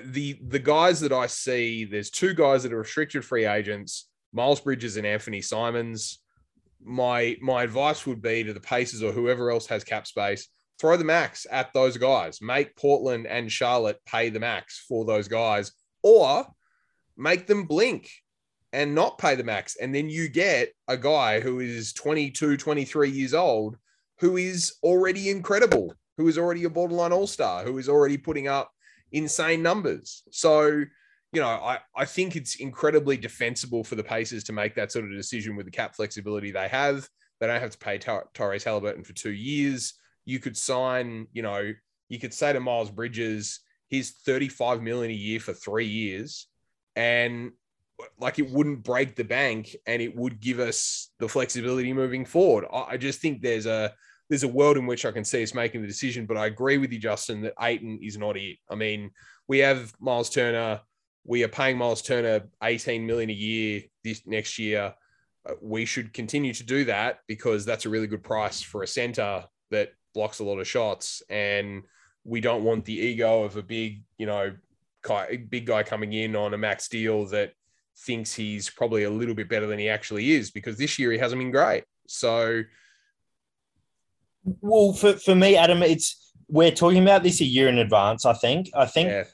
the 0.04 0.38
the 0.46 0.58
guys 0.58 1.00
that 1.00 1.12
I 1.12 1.26
see. 1.26 1.84
There's 1.84 2.10
two 2.10 2.34
guys 2.34 2.62
that 2.62 2.72
are 2.72 2.78
restricted 2.78 3.24
free 3.24 3.46
agents: 3.46 4.08
Miles 4.32 4.60
Bridges 4.60 4.96
and 4.96 5.06
Anthony 5.06 5.40
Simons. 5.40 6.20
My 6.82 7.36
my 7.40 7.62
advice 7.62 8.06
would 8.06 8.22
be 8.22 8.44
to 8.44 8.52
the 8.52 8.60
Pacers 8.60 9.02
or 9.02 9.12
whoever 9.12 9.50
else 9.50 9.66
has 9.66 9.84
cap 9.84 10.06
space, 10.06 10.48
throw 10.78 10.96
the 10.96 11.04
max 11.04 11.46
at 11.50 11.72
those 11.72 11.96
guys. 11.96 12.40
Make 12.40 12.76
Portland 12.76 13.26
and 13.26 13.50
Charlotte 13.50 14.00
pay 14.06 14.30
the 14.30 14.40
max 14.40 14.84
for 14.88 15.04
those 15.04 15.28
guys, 15.28 15.72
or 16.02 16.46
make 17.16 17.46
them 17.46 17.64
blink 17.64 18.10
and 18.72 18.94
not 18.94 19.18
pay 19.18 19.34
the 19.34 19.44
max. 19.44 19.76
And 19.76 19.94
then 19.94 20.08
you 20.08 20.28
get 20.28 20.72
a 20.86 20.96
guy 20.96 21.40
who 21.40 21.60
is 21.60 21.92
22, 21.92 22.56
23 22.56 23.10
years 23.10 23.34
old 23.34 23.76
who 24.20 24.36
is 24.36 24.74
already 24.82 25.30
incredible, 25.30 25.94
who 26.16 26.28
is 26.28 26.38
already 26.38 26.64
a 26.64 26.70
borderline 26.70 27.12
all 27.12 27.26
star, 27.26 27.64
who 27.64 27.78
is 27.78 27.88
already 27.88 28.18
putting 28.18 28.48
up 28.48 28.70
insane 29.12 29.62
numbers. 29.62 30.22
So, 30.30 30.66
you 31.32 31.40
know, 31.40 31.48
I, 31.48 31.78
I 31.96 32.04
think 32.04 32.36
it's 32.36 32.56
incredibly 32.56 33.16
defensible 33.16 33.84
for 33.84 33.94
the 33.94 34.04
Pacers 34.04 34.44
to 34.44 34.52
make 34.52 34.74
that 34.74 34.92
sort 34.92 35.04
of 35.04 35.12
decision 35.12 35.56
with 35.56 35.66
the 35.66 35.72
cap 35.72 35.94
flexibility 35.94 36.50
they 36.50 36.68
have. 36.68 37.08
They 37.40 37.46
don't 37.46 37.60
have 37.60 37.70
to 37.70 37.78
pay 37.78 37.98
Tyrese 37.98 38.64
Halliburton 38.64 39.04
for 39.04 39.12
two 39.12 39.32
years. 39.32 39.94
You 40.28 40.38
could 40.38 40.58
sign, 40.58 41.26
you 41.32 41.40
know, 41.40 41.72
you 42.10 42.18
could 42.18 42.34
say 42.34 42.52
to 42.52 42.60
Miles 42.60 42.90
Bridges, 42.90 43.60
he's 43.88 44.10
35 44.10 44.82
million 44.82 45.10
a 45.10 45.14
year 45.14 45.40
for 45.40 45.54
three 45.54 45.86
years. 45.86 46.48
And 46.94 47.52
like 48.20 48.38
it 48.38 48.50
wouldn't 48.50 48.84
break 48.84 49.16
the 49.16 49.24
bank 49.24 49.74
and 49.86 50.02
it 50.02 50.14
would 50.14 50.38
give 50.38 50.60
us 50.60 51.10
the 51.18 51.28
flexibility 51.28 51.94
moving 51.94 52.26
forward. 52.26 52.66
I, 52.70 52.98
just 52.98 53.20
think 53.20 53.40
there's 53.40 53.64
a 53.64 53.94
there's 54.28 54.42
a 54.42 54.48
world 54.48 54.76
in 54.76 54.86
which 54.86 55.06
I 55.06 55.12
can 55.12 55.24
see 55.24 55.42
us 55.42 55.54
making 55.54 55.80
the 55.80 55.86
decision, 55.86 56.26
but 56.26 56.36
I 56.36 56.44
agree 56.44 56.76
with 56.76 56.92
you, 56.92 56.98
Justin, 56.98 57.40
that 57.40 57.54
Ayton 57.58 58.00
is 58.02 58.18
not 58.18 58.36
it. 58.36 58.58
I 58.70 58.74
mean, 58.74 59.10
we 59.46 59.58
have 59.60 59.94
Miles 59.98 60.28
Turner. 60.28 60.82
We 61.24 61.42
are 61.44 61.48
paying 61.48 61.78
Miles 61.78 62.02
Turner 62.02 62.42
18 62.62 63.06
million 63.06 63.30
a 63.30 63.32
year 63.32 63.82
this 64.04 64.26
next 64.26 64.58
year. 64.58 64.94
Uh, 65.48 65.54
we 65.62 65.86
should 65.86 66.12
continue 66.12 66.52
to 66.52 66.64
do 66.64 66.84
that 66.84 67.20
because 67.26 67.64
that's 67.64 67.86
a 67.86 67.90
really 67.90 68.06
good 68.06 68.22
price 68.22 68.60
for 68.60 68.82
a 68.82 68.86
center 68.86 69.44
that 69.70 69.92
blocks 70.14 70.38
a 70.38 70.44
lot 70.44 70.58
of 70.58 70.68
shots. 70.68 71.22
And 71.30 71.82
we 72.24 72.40
don't 72.40 72.64
want 72.64 72.84
the 72.84 72.98
ego 72.98 73.42
of 73.42 73.56
a 73.56 73.62
big, 73.62 74.02
you 74.18 74.26
know, 74.26 74.54
big 75.48 75.66
guy 75.66 75.82
coming 75.82 76.12
in 76.12 76.36
on 76.36 76.54
a 76.54 76.58
max 76.58 76.88
deal 76.88 77.26
that 77.26 77.52
thinks 77.96 78.34
he's 78.34 78.70
probably 78.70 79.04
a 79.04 79.10
little 79.10 79.34
bit 79.34 79.48
better 79.48 79.66
than 79.66 79.78
he 79.78 79.88
actually 79.88 80.32
is 80.32 80.50
because 80.50 80.76
this 80.76 80.98
year 80.98 81.10
he 81.12 81.18
hasn't 81.18 81.40
been 81.40 81.50
great. 81.50 81.84
So, 82.06 82.62
well, 84.60 84.92
for, 84.92 85.14
for 85.14 85.34
me, 85.34 85.56
Adam, 85.56 85.82
it's 85.82 86.32
we're 86.48 86.70
talking 86.70 87.02
about 87.02 87.22
this 87.22 87.40
a 87.40 87.44
year 87.44 87.68
in 87.68 87.78
advance. 87.78 88.24
I 88.24 88.32
think. 88.32 88.70
I 88.74 88.86
think 88.86 89.10
yeah. 89.10 89.24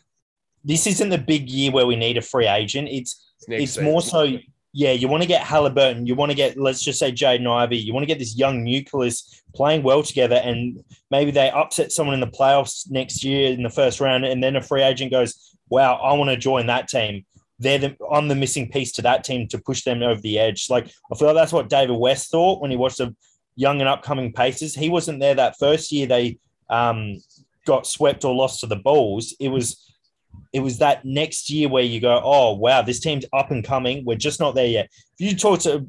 this 0.64 0.86
isn't 0.86 1.08
the 1.08 1.18
big 1.18 1.48
year 1.48 1.70
where 1.70 1.86
we 1.86 1.96
need 1.96 2.16
a 2.16 2.22
free 2.22 2.48
agent. 2.48 2.88
It's 2.90 3.32
it's, 3.46 3.76
it's 3.76 3.80
more 3.84 4.02
so. 4.02 4.38
Yeah, 4.76 4.90
you 4.90 5.06
want 5.06 5.22
to 5.22 5.28
get 5.28 5.42
Halliburton. 5.42 6.04
You 6.04 6.16
want 6.16 6.32
to 6.32 6.36
get, 6.36 6.58
let's 6.58 6.82
just 6.82 6.98
say, 6.98 7.12
Jaden 7.12 7.48
Ivey. 7.48 7.76
You 7.76 7.94
want 7.94 8.02
to 8.02 8.08
get 8.08 8.18
this 8.18 8.36
young 8.36 8.64
nucleus 8.64 9.42
playing 9.54 9.84
well 9.84 10.02
together, 10.02 10.34
and 10.34 10.82
maybe 11.12 11.30
they 11.30 11.48
upset 11.48 11.92
someone 11.92 12.14
in 12.14 12.20
the 12.20 12.26
playoffs 12.26 12.90
next 12.90 13.22
year 13.22 13.52
in 13.52 13.62
the 13.62 13.70
first 13.70 14.00
round, 14.00 14.24
and 14.24 14.42
then 14.42 14.56
a 14.56 14.60
free 14.60 14.82
agent 14.82 15.12
goes, 15.12 15.56
"Wow, 15.68 15.94
I 15.94 16.14
want 16.14 16.30
to 16.30 16.36
join 16.36 16.66
that 16.66 16.88
team." 16.88 17.24
they're 17.60 17.78
the, 17.78 17.96
I'm 18.10 18.28
the 18.28 18.34
missing 18.34 18.68
piece 18.68 18.92
to 18.92 19.02
that 19.02 19.24
team 19.24 19.46
to 19.48 19.58
push 19.58 19.84
them 19.84 20.02
over 20.02 20.20
the 20.20 20.38
edge. 20.38 20.68
Like 20.68 20.90
I 21.10 21.16
feel 21.16 21.28
like 21.28 21.36
that's 21.36 21.52
what 21.52 21.68
David 21.68 21.96
West 21.96 22.30
thought 22.30 22.60
when 22.60 22.70
he 22.70 22.76
watched 22.76 22.98
the 22.98 23.14
young 23.56 23.80
and 23.80 23.88
upcoming 23.88 24.32
Pacers. 24.32 24.74
He 24.74 24.88
wasn't 24.88 25.20
there 25.20 25.34
that 25.34 25.56
first 25.58 25.92
year 25.92 26.06
they 26.06 26.38
um, 26.68 27.20
got 27.64 27.86
swept 27.86 28.24
or 28.24 28.34
lost 28.34 28.60
to 28.60 28.66
the 28.66 28.76
Bulls. 28.76 29.34
It 29.38 29.48
was 29.48 29.93
it 30.52 30.60
was 30.60 30.78
that 30.78 31.04
next 31.04 31.50
year 31.50 31.68
where 31.68 31.82
you 31.82 32.00
go, 32.00 32.20
oh 32.22 32.54
wow, 32.54 32.82
this 32.82 33.00
team's 33.00 33.24
up 33.32 33.50
and 33.50 33.64
coming. 33.64 34.04
We're 34.04 34.16
just 34.16 34.40
not 34.40 34.54
there 34.54 34.66
yet. 34.66 34.90
If 35.18 35.32
you 35.32 35.36
talk 35.36 35.60
to 35.60 35.86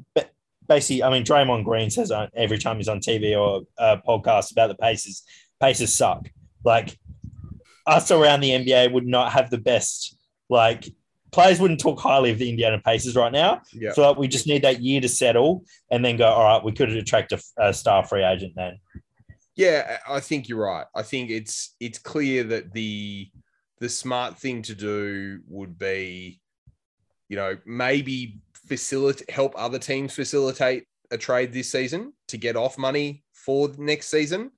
basically, 0.68 1.02
I 1.02 1.10
mean, 1.10 1.24
Draymond 1.24 1.64
Green 1.64 1.90
says 1.90 2.12
every 2.34 2.58
time 2.58 2.76
he's 2.76 2.88
on 2.88 3.00
TV 3.00 3.38
or 3.38 3.62
a 3.78 3.98
podcast 3.98 4.52
about 4.52 4.68
the 4.68 4.74
Pacers, 4.74 5.22
Pacers 5.60 5.94
suck. 5.94 6.28
Like 6.64 6.98
us 7.86 8.10
around 8.10 8.40
the 8.40 8.50
NBA 8.50 8.92
would 8.92 9.06
not 9.06 9.32
have 9.32 9.50
the 9.50 9.58
best 9.58 10.16
like 10.48 10.88
players 11.32 11.60
wouldn't 11.60 11.80
talk 11.80 12.00
highly 12.00 12.30
of 12.30 12.38
the 12.38 12.48
Indiana 12.48 12.80
Pacers 12.84 13.14
right 13.14 13.32
now. 13.32 13.62
Yeah. 13.72 13.92
So 13.92 14.12
we 14.12 14.26
just 14.26 14.46
need 14.46 14.62
that 14.62 14.82
year 14.82 15.00
to 15.00 15.08
settle 15.08 15.64
and 15.90 16.04
then 16.04 16.16
go, 16.16 16.26
all 16.26 16.44
right, 16.44 16.64
we 16.64 16.72
could 16.72 16.90
attract 16.90 17.32
a, 17.32 17.42
a 17.58 17.74
star 17.74 18.04
free 18.04 18.24
agent 18.24 18.54
then. 18.56 18.78
Yeah, 19.54 19.98
I 20.08 20.20
think 20.20 20.48
you're 20.48 20.62
right. 20.62 20.86
I 20.94 21.02
think 21.02 21.30
it's 21.30 21.74
it's 21.80 21.98
clear 21.98 22.44
that 22.44 22.72
the 22.72 23.30
the 23.80 23.88
smart 23.88 24.38
thing 24.38 24.62
to 24.62 24.74
do 24.74 25.40
would 25.48 25.78
be, 25.78 26.40
you 27.28 27.36
know, 27.36 27.56
maybe 27.66 28.40
facilitate 28.54 29.30
help 29.30 29.52
other 29.56 29.78
teams 29.78 30.14
facilitate 30.14 30.84
a 31.10 31.18
trade 31.18 31.52
this 31.52 31.70
season 31.70 32.12
to 32.28 32.36
get 32.36 32.56
off 32.56 32.78
money 32.78 33.22
for 33.32 33.70
next 33.78 34.08
season. 34.08 34.50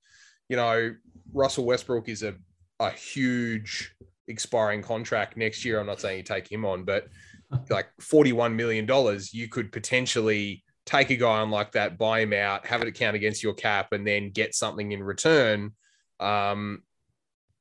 You 0.49 0.57
know, 0.57 0.95
Russell 1.33 1.65
Westbrook 1.65 2.09
is 2.09 2.23
a 2.23 2.35
a 2.81 2.91
huge 2.91 3.95
expiring 4.29 4.83
contract 4.83 5.37
next 5.37 5.65
year. 5.65 5.81
I'm 5.81 5.87
not 5.87 6.01
saying 6.01 6.19
you 6.19 6.23
take 6.23 6.51
him 6.51 6.65
on, 6.65 6.85
but 6.85 7.09
like 7.71 7.89
$41 8.01 8.55
million, 8.55 8.89
you 9.33 9.49
could 9.49 9.73
potentially 9.73 10.65
take 10.87 11.11
a 11.11 11.17
guy 11.17 11.41
on 11.41 11.51
like 11.51 11.73
that, 11.73 11.99
buy 11.99 12.21
him 12.21 12.33
out, 12.33 12.67
have 12.67 12.83
it 12.83 12.95
count 12.95 13.17
against 13.17 13.43
your 13.43 13.55
cap, 13.55 13.93
and 13.93 14.07
then 14.07 14.31
get 14.31 14.55
something 14.55 14.93
in 14.93 15.03
return. 15.03 15.73
Um, 16.21 16.83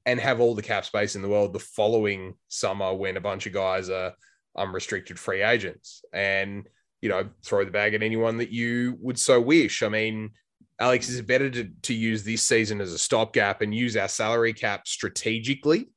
and 0.08 0.20
have 0.20 0.40
all 0.40 0.56
the 0.56 0.62
cap 0.64 0.86
space 0.86 1.16
in 1.16 1.22
the 1.22 1.28
world 1.28 1.54
the 1.54 1.60
following 1.60 2.34
summer 2.48 2.94
when 2.94 3.18
a 3.18 3.22
bunch 3.22 3.46
of 3.46 3.54
guys 3.54 3.90
are 3.90 4.14
unrestricted 4.58 5.20
free 5.20 5.44
agents 5.44 6.04
and 6.14 6.68
you 7.02 7.10
know 7.10 7.30
throw 7.46 7.64
the 7.64 7.70
bag 7.70 7.94
at 7.94 8.02
anyone 8.02 8.38
that 8.38 8.50
you 8.50 8.98
would 9.02 9.20
so 9.20 9.40
wish 9.40 9.84
i 9.84 9.90
mean 9.90 10.32
alex 10.80 11.10
is 11.10 11.20
it 11.20 11.28
better 11.28 11.50
to, 11.50 11.70
to 11.84 11.94
use 11.94 12.24
this 12.24 12.42
season 12.42 12.82
as 12.82 12.94
a 12.94 12.98
stopgap 12.98 13.62
and 13.62 13.76
use 13.76 13.96
our 13.96 14.08
salary 14.08 14.54
cap 14.54 14.88
strategically 14.88 15.88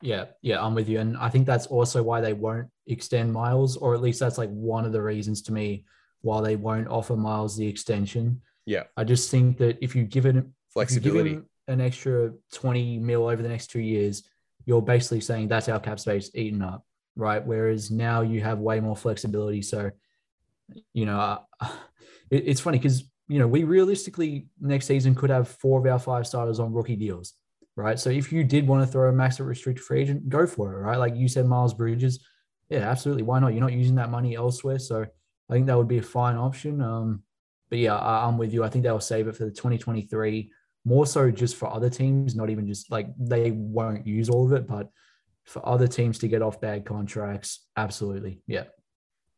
yeah, 0.00 0.26
yeah, 0.42 0.64
I'm 0.64 0.76
with 0.76 0.88
you. 0.88 1.00
And 1.00 1.16
I 1.16 1.28
think 1.28 1.44
that's 1.44 1.66
also 1.66 2.02
why 2.02 2.20
they 2.20 2.32
won't 2.32 2.68
extend 2.86 3.32
Miles, 3.32 3.76
or 3.76 3.94
at 3.94 4.00
least 4.00 4.20
that's 4.20 4.38
like 4.38 4.50
one 4.50 4.84
of 4.84 4.92
the 4.92 5.02
reasons 5.02 5.42
to 5.42 5.52
me 5.52 5.84
why 6.20 6.40
they 6.40 6.54
won't 6.56 6.86
offer 6.86 7.16
Miles 7.16 7.56
the 7.56 7.66
extension. 7.66 8.40
Yeah. 8.64 8.84
I 8.96 9.02
just 9.02 9.30
think 9.30 9.58
that 9.58 9.78
if 9.82 9.96
you 9.96 10.04
give 10.04 10.26
it 10.26 10.44
flexibility, 10.68 11.40
an 11.68 11.80
extra 11.80 12.32
20 12.52 12.98
mil 12.98 13.28
over 13.28 13.42
the 13.42 13.48
next 13.48 13.68
two 13.68 13.80
years, 13.80 14.24
you're 14.64 14.82
basically 14.82 15.20
saying 15.20 15.48
that's 15.48 15.68
our 15.68 15.78
cap 15.78 16.00
space 16.00 16.30
eaten 16.34 16.62
up, 16.62 16.84
right? 17.14 17.44
Whereas 17.44 17.90
now 17.90 18.22
you 18.22 18.40
have 18.40 18.58
way 18.58 18.80
more 18.80 18.96
flexibility. 18.96 19.62
So, 19.62 19.90
you 20.92 21.06
know, 21.06 21.18
uh, 21.20 21.38
it, 22.30 22.44
it's 22.46 22.60
funny 22.60 22.78
because 22.78 23.04
you 23.28 23.38
know, 23.38 23.46
we 23.46 23.64
realistically 23.64 24.46
next 24.60 24.86
season 24.86 25.14
could 25.14 25.30
have 25.30 25.48
four 25.48 25.78
of 25.78 25.86
our 25.86 25.98
five 25.98 26.26
starters 26.26 26.58
on 26.58 26.72
rookie 26.72 26.96
deals, 26.96 27.34
right? 27.76 27.98
So 27.98 28.08
if 28.08 28.32
you 28.32 28.42
did 28.42 28.66
want 28.66 28.84
to 28.84 28.90
throw 28.90 29.10
a 29.10 29.12
max 29.12 29.38
at 29.38 29.46
restricted 29.46 29.84
free 29.84 30.00
agent, 30.00 30.28
go 30.28 30.46
for 30.46 30.72
it, 30.72 30.78
right? 30.78 30.96
Like 30.96 31.14
you 31.14 31.28
said, 31.28 31.46
Miles 31.46 31.74
Bridges, 31.74 32.24
yeah, 32.70 32.90
absolutely. 32.90 33.22
Why 33.22 33.38
not? 33.38 33.52
You're 33.52 33.60
not 33.60 33.72
using 33.72 33.96
that 33.96 34.10
money 34.10 34.34
elsewhere, 34.34 34.78
so 34.78 35.02
I 35.02 35.52
think 35.52 35.66
that 35.66 35.76
would 35.76 35.88
be 35.88 35.98
a 35.98 36.02
fine 36.02 36.36
option. 36.36 36.80
Um, 36.80 37.22
but 37.68 37.78
yeah, 37.78 37.96
I, 37.96 38.26
I'm 38.26 38.38
with 38.38 38.52
you. 38.52 38.64
I 38.64 38.70
think 38.70 38.84
they'll 38.84 39.00
save 39.00 39.28
it 39.28 39.36
for 39.36 39.44
the 39.44 39.50
2023, 39.50 40.50
more 40.88 41.06
so 41.06 41.30
just 41.30 41.56
for 41.56 41.70
other 41.70 41.90
teams, 41.90 42.34
not 42.34 42.48
even 42.48 42.66
just 42.66 42.90
like 42.90 43.08
they 43.18 43.50
won't 43.50 44.06
use 44.06 44.30
all 44.30 44.46
of 44.46 44.52
it, 44.52 44.66
but 44.66 44.88
for 45.44 45.66
other 45.68 45.86
teams 45.86 46.18
to 46.20 46.28
get 46.28 46.40
off 46.40 46.62
bad 46.62 46.86
contracts, 46.86 47.66
absolutely, 47.76 48.40
yeah. 48.46 48.64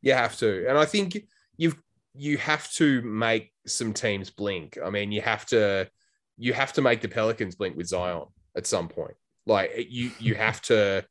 You 0.00 0.14
have 0.14 0.36
to, 0.38 0.66
and 0.68 0.78
I 0.78 0.84
think 0.84 1.18
you've 1.56 1.76
you 2.14 2.38
have 2.38 2.70
to 2.74 3.02
make 3.02 3.52
some 3.66 3.92
teams 3.92 4.30
blink. 4.30 4.78
I 4.82 4.90
mean, 4.90 5.10
you 5.10 5.22
have 5.22 5.44
to 5.46 5.90
you 6.38 6.52
have 6.52 6.72
to 6.74 6.82
make 6.82 7.00
the 7.00 7.08
Pelicans 7.08 7.56
blink 7.56 7.76
with 7.76 7.88
Zion 7.88 8.26
at 8.56 8.66
some 8.66 8.88
point. 8.88 9.14
Like 9.44 9.72
you 9.90 10.12
you 10.20 10.36
have 10.36 10.62
to 10.62 11.04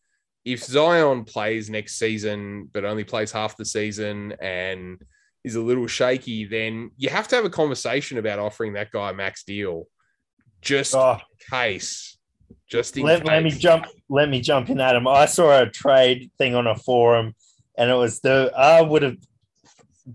if 0.45 0.63
Zion 0.63 1.25
plays 1.25 1.69
next 1.69 1.99
season 1.99 2.69
but 2.71 2.86
only 2.86 3.04
plays 3.04 3.32
half 3.32 3.58
the 3.58 3.65
season 3.65 4.34
and 4.41 5.02
is 5.43 5.56
a 5.56 5.62
little 5.62 5.88
shaky, 5.88 6.45
then 6.45 6.91
you 6.97 7.10
have 7.10 7.28
to 7.28 7.36
have 7.36 7.45
a 7.45 7.49
conversation 7.49 8.17
about 8.17 8.39
offering 8.39 8.73
that 8.73 8.91
guy 8.91 9.10
a 9.10 9.13
max 9.13 9.43
deal 9.43 9.86
just 10.62 10.95
oh. 10.95 11.13
in 11.13 11.58
case. 11.58 12.17
Just 12.67 12.98
in 12.98 13.04
let, 13.04 13.22
case. 13.22 13.28
let 13.28 13.43
me 13.43 13.52
jump 13.52 13.86
let 14.10 14.30
me 14.30 14.41
jump 14.41 14.69
in, 14.69 14.80
Adam. 14.80 15.08
I 15.08 15.26
saw 15.26 15.62
a 15.62 15.69
trade 15.69 16.32
thing 16.38 16.56
on 16.56 16.67
a 16.67 16.76
forum 16.76 17.36
and 17.80 17.89
it 17.89 17.95
was 17.95 18.19
the 18.19 18.52
I 18.56 18.82
would 18.82 19.02
have 19.02 19.17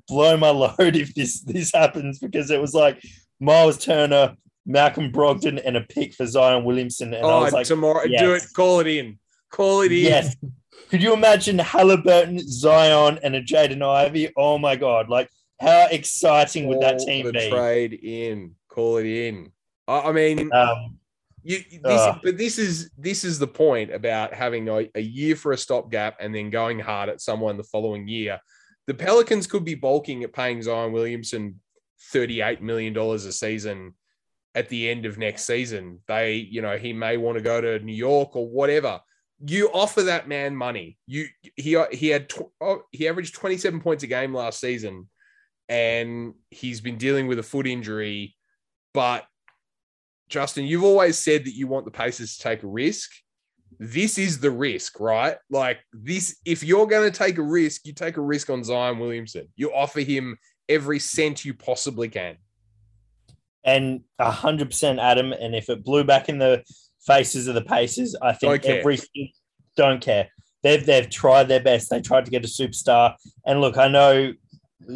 blown 0.07 0.41
my 0.41 0.51
load 0.51 0.97
if 0.97 1.15
this 1.15 1.41
this 1.41 1.73
happens 1.73 2.21
because 2.21 2.51
it 2.51 2.61
was 2.61 2.75
like 2.75 3.03
Miles 3.41 3.79
Turner, 3.79 4.37
Malcolm 4.67 5.11
Brogdon, 5.11 5.61
and 5.65 5.77
a 5.77 5.81
pick 5.81 6.15
for 6.15 6.27
Zion 6.27 6.65
Williamson. 6.65 7.13
And 7.15 7.25
oh, 7.25 7.39
I 7.39 7.41
was 7.41 7.53
like, 7.53 7.67
tomorrow, 7.67 8.05
yes. 8.05 8.21
do 8.21 8.33
it. 8.35 8.45
Call 8.55 8.81
it 8.81 8.87
in. 8.87 9.19
Call 9.51 9.81
it 9.81 9.93
in. 9.93 9.99
Yes. 9.99 10.37
Could 10.91 11.03
you 11.03 11.15
imagine 11.15 11.59
Halliburton, 11.59 12.39
Zion, 12.47 13.19
and 13.23 13.35
a 13.35 13.43
Jaden 13.43 13.83
Ivey? 13.83 14.31
Oh 14.37 14.59
my 14.59 14.77
god! 14.77 15.09
Like 15.09 15.31
how 15.61 15.89
exciting 15.91 16.67
would 16.69 16.81
that 16.83 16.99
team 16.99 17.27
the 17.27 17.33
be? 17.33 17.51
Trade 17.51 17.95
in. 17.95 18.55
Call 18.69 18.99
it 18.99 19.07
in. 19.07 19.51
I 19.89 20.13
mean. 20.13 20.53
Um, 20.53 20.99
you, 21.47 21.59
this, 21.71 22.01
uh, 22.01 22.19
but 22.23 22.39
this 22.39 22.59
is 22.59 22.91
this 22.97 23.23
is 23.23 23.39
the 23.39 23.47
point 23.47 23.93
about 23.93 24.33
having 24.33 24.67
a, 24.71 24.89
a 24.95 25.01
year 25.01 25.37
for 25.37 25.53
a 25.53 25.59
stopgap 25.59 26.17
and 26.19 26.35
then 26.35 26.49
going 26.49 26.79
hard 26.79 27.11
at 27.11 27.21
someone 27.21 27.59
the 27.59 27.65
following 27.65 28.09
year 28.09 28.41
the 28.87 28.95
Pelicans 28.95 29.47
could 29.47 29.65
be 29.65 29.75
bulking 29.75 30.25
at 30.25 30.33
paying 30.33 30.63
Zion 30.63 30.93
Williamson 30.93 31.61
$38 32.13 32.61
million 32.61 32.97
a 32.97 33.19
season 33.19 33.95
at 34.55 34.69
the 34.69 34.89
end 34.89 35.07
of 35.07 35.19
next 35.19 35.45
season. 35.45 36.01
They, 36.07 36.35
you 36.35 36.63
know, 36.63 36.77
he 36.77 36.93
may 36.93 37.17
want 37.17 37.39
to 37.39 37.43
go 37.43 37.61
to 37.61 37.79
New 37.79 37.95
York 37.95 38.37
or 38.37 38.49
whatever. 38.49 39.01
You 39.47 39.69
offer 39.73 40.03
that 40.03 40.29
man 40.29 40.55
money. 40.55 40.99
You 41.07 41.27
he 41.57 41.77
he 41.93 42.09
had 42.09 42.33
oh, 42.61 42.83
he 42.93 43.09
averaged 43.09 43.35
27 43.35 43.81
points 43.81 44.05
a 44.05 44.07
game 44.07 44.33
last 44.33 44.61
season 44.61 45.09
and 45.69 46.35
he's 46.51 46.81
been 46.81 46.99
dealing 46.99 47.27
with 47.27 47.39
a 47.39 47.43
foot 47.43 47.67
injury, 47.67 48.37
but 48.93 49.25
Justin, 50.29 50.65
you've 50.65 50.85
always 50.85 51.19
said 51.19 51.45
that 51.45 51.55
you 51.55 51.67
want 51.67 51.85
the 51.85 51.91
Pacers 51.91 52.37
to 52.37 52.43
take 52.43 52.63
a 52.63 52.67
risk 52.67 53.11
this 53.79 54.19
is 54.19 54.41
the 54.41 54.51
risk, 54.51 55.01
right? 55.01 55.37
Like 55.51 55.81
this, 55.93 56.37
if 56.45 56.63
you're 56.63 56.87
going 56.87 57.11
to 57.11 57.17
take 57.17 57.39
a 57.39 57.43
risk, 57.43 57.87
you 57.87 57.93
take 57.93 58.17
a 58.17 58.23
risk 58.23 58.51
on 58.51 58.65
Zion 58.65 58.99
Williamson. 58.99 59.49
You 59.57 59.73
offer 59.75 60.01
him 60.01 60.39
every 60.69 60.99
cent 60.99 61.45
you 61.45 61.55
possibly 61.55 62.09
can. 62.09 62.37
And 63.65 64.03
a 64.19 64.31
hundred 64.31 64.71
percent, 64.71 64.99
Adam. 64.99 65.33
And 65.33 65.55
if 65.55 65.69
it 65.69 65.85
blew 65.85 66.05
back 66.05 66.29
in 66.29 66.39
the 66.39 66.63
faces 67.07 67.49
of 67.49 67.55
the 67.55 67.63
Pacers, 67.63 68.15
I 68.21 68.33
think 68.33 68.63
don't 68.63 68.79
every 68.79 68.99
don't 69.77 70.03
care. 70.03 70.29
They've 70.63 70.85
they've 70.85 71.09
tried 71.09 71.49
their 71.49 71.63
best. 71.63 71.91
They 71.91 72.01
tried 72.01 72.27
to 72.27 72.31
get 72.31 72.45
a 72.45 72.49
superstar. 72.49 73.17
And 73.47 73.61
look, 73.61 73.79
I 73.79 73.89
know, 73.89 74.13
you 74.13 74.35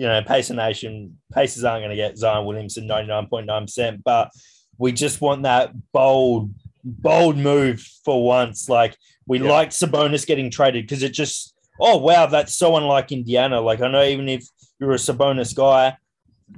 know, 0.07 0.23
Pacer 0.23 0.55
Nation, 0.55 1.19
Pacers 1.33 1.65
aren't 1.65 1.81
going 1.81 1.91
to 1.91 1.97
get 1.97 2.19
Zion 2.19 2.45
Williamson 2.45 2.87
ninety 2.87 3.09
nine 3.09 3.27
point 3.27 3.47
nine 3.47 3.63
percent, 3.63 4.05
but 4.05 4.31
we 4.79 4.93
just 4.93 5.21
want 5.21 5.43
that 5.43 5.73
bold 5.93 6.51
bold 6.85 7.37
move 7.37 7.81
for 8.05 8.25
once. 8.25 8.69
Like 8.69 8.97
we 9.27 9.41
yeah. 9.41 9.51
liked 9.51 9.73
Sabonis 9.73 10.27
getting 10.27 10.51
traded 10.51 10.85
because 10.85 11.03
it 11.03 11.13
just 11.13 11.55
oh 11.81 11.97
wow, 11.99 12.27
that's 12.27 12.57
so 12.57 12.77
unlike 12.77 13.13
Indiana. 13.13 13.61
Like 13.61 13.81
I 13.81 13.89
know 13.89 14.05
even 14.05 14.29
if 14.29 14.47
you're 14.81 14.93
a 14.93 14.97
Sabonis 14.97 15.55
guy, 15.55 15.97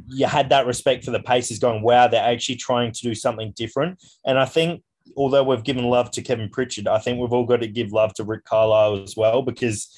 you 0.09 0.27
had 0.27 0.51
that 0.51 0.67
respect 0.67 1.05
for 1.05 1.11
the 1.11 1.21
Pacers 1.21 1.59
going, 1.59 1.83
wow, 1.83 2.07
they're 2.07 2.23
actually 2.23 2.57
trying 2.57 2.93
to 2.93 3.01
do 3.03 3.15
something 3.15 3.53
different. 3.57 4.03
And 4.25 4.39
I 4.39 4.45
think 4.45 4.83
although 5.17 5.43
we've 5.43 5.65
given 5.65 5.85
love 5.85 6.11
to 6.13 6.23
Kevin 6.23 6.49
Pritchard, 6.49 6.87
I 6.87 6.99
think 6.99 7.19
we've 7.19 7.33
all 7.33 7.47
got 7.47 7.61
to 7.61 7.67
give 7.67 7.93
love 7.93 8.15
to 8.15 8.25
Rick 8.25 8.45
Carlisle 8.45 9.03
as 9.03 9.17
well 9.17 9.43
because 9.43 9.89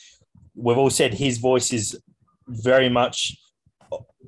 we've 0.55 0.79
all 0.79 0.91
said 0.91 1.15
his 1.15 1.39
voice 1.39 1.73
is 1.73 2.01
very 2.49 2.89
much 2.89 3.37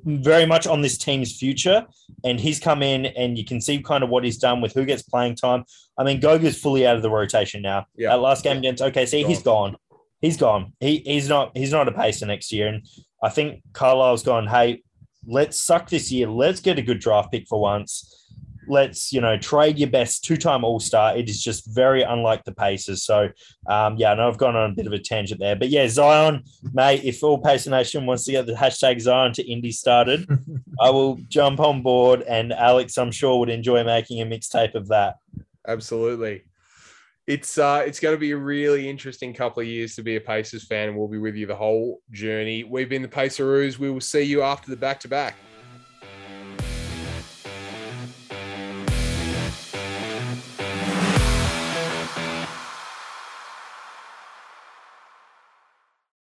very 0.05 0.45
much 0.45 0.67
on 0.67 0.81
this 0.81 0.97
team's 0.97 1.37
future. 1.37 1.85
And 2.23 2.39
he's 2.39 2.59
come 2.59 2.81
in 2.83 3.07
and 3.07 3.37
you 3.37 3.43
can 3.43 3.59
see 3.59 3.81
kind 3.81 4.03
of 4.03 4.09
what 4.09 4.23
he's 4.23 4.37
done 4.37 4.61
with 4.61 4.73
who 4.73 4.85
gets 4.85 5.01
playing 5.03 5.35
time. 5.35 5.65
I 5.97 6.03
mean, 6.03 6.21
Goga's 6.21 6.59
fully 6.59 6.85
out 6.87 6.95
of 6.95 7.01
the 7.01 7.09
rotation 7.09 7.61
now. 7.61 7.87
Yeah. 7.95 8.09
That 8.09 8.21
last 8.21 8.43
game 8.43 8.57
against 8.57 8.83
OKC, 8.83 9.21
gone. 9.21 9.29
he's 9.29 9.43
gone. 9.43 9.77
He's 10.21 10.37
gone. 10.37 10.73
He, 10.79 11.03
he's 11.05 11.29
not 11.29 11.55
he's 11.55 11.71
not 11.71 11.87
a 11.87 11.91
pacer 11.91 12.25
next 12.25 12.51
year. 12.51 12.67
And 12.67 12.87
I 13.21 13.29
think 13.29 13.61
Carlisle's 13.73 14.23
gone, 14.23 14.47
hey, 14.47 14.83
let's 15.27 15.59
suck 15.59 15.89
this 15.89 16.11
year. 16.11 16.27
Let's 16.27 16.59
get 16.59 16.79
a 16.79 16.81
good 16.81 16.99
draft 16.99 17.31
pick 17.31 17.47
for 17.47 17.59
once 17.59 18.24
let's 18.67 19.11
you 19.11 19.21
know 19.21 19.37
trade 19.37 19.77
your 19.77 19.89
best 19.89 20.23
two-time 20.23 20.63
all-star. 20.63 21.17
It 21.17 21.29
is 21.29 21.41
just 21.41 21.73
very 21.73 22.03
unlike 22.03 22.43
the 22.43 22.53
pacers. 22.53 23.03
So 23.03 23.29
um, 23.67 23.95
yeah 23.97 24.11
i 24.11 24.15
know 24.15 24.27
i've 24.27 24.37
gone 24.37 24.55
on 24.55 24.71
a 24.71 24.73
bit 24.73 24.87
of 24.87 24.93
a 24.93 24.99
tangent 24.99 25.39
there 25.39 25.55
but 25.55 25.69
yeah 25.69 25.87
zion 25.87 26.43
mate 26.73 27.03
if 27.03 27.23
all 27.23 27.37
pacer 27.37 27.69
nation 27.69 28.05
wants 28.05 28.25
to 28.25 28.31
get 28.31 28.45
the 28.45 28.53
hashtag 28.53 28.99
zion 28.99 29.33
to 29.33 29.43
Indy 29.43 29.71
started 29.71 30.27
i 30.81 30.89
will 30.89 31.17
jump 31.27 31.59
on 31.59 31.81
board 31.81 32.21
and 32.23 32.53
alex 32.53 32.97
i'm 32.97 33.11
sure 33.11 33.39
would 33.39 33.49
enjoy 33.49 33.83
making 33.83 34.21
a 34.21 34.25
mixtape 34.25 34.75
of 34.75 34.87
that. 34.89 35.15
Absolutely. 35.67 36.43
It's 37.27 37.57
uh 37.57 37.83
it's 37.85 37.99
going 37.99 38.13
to 38.13 38.19
be 38.19 38.31
a 38.31 38.37
really 38.37 38.87
interesting 38.87 39.33
couple 39.33 39.61
of 39.61 39.67
years 39.67 39.95
to 39.95 40.03
be 40.03 40.15
a 40.15 40.21
pacers 40.21 40.65
fan 40.67 40.89
and 40.89 40.97
we'll 40.97 41.07
be 41.07 41.17
with 41.17 41.35
you 41.35 41.47
the 41.47 41.55
whole 41.55 42.01
journey. 42.11 42.63
We've 42.63 42.89
been 42.89 43.01
the 43.01 43.07
paceroos. 43.07 43.79
We 43.79 43.89
will 43.89 44.01
see 44.01 44.21
you 44.21 44.43
after 44.43 44.69
the 44.69 44.77
back-to-back 44.77 45.35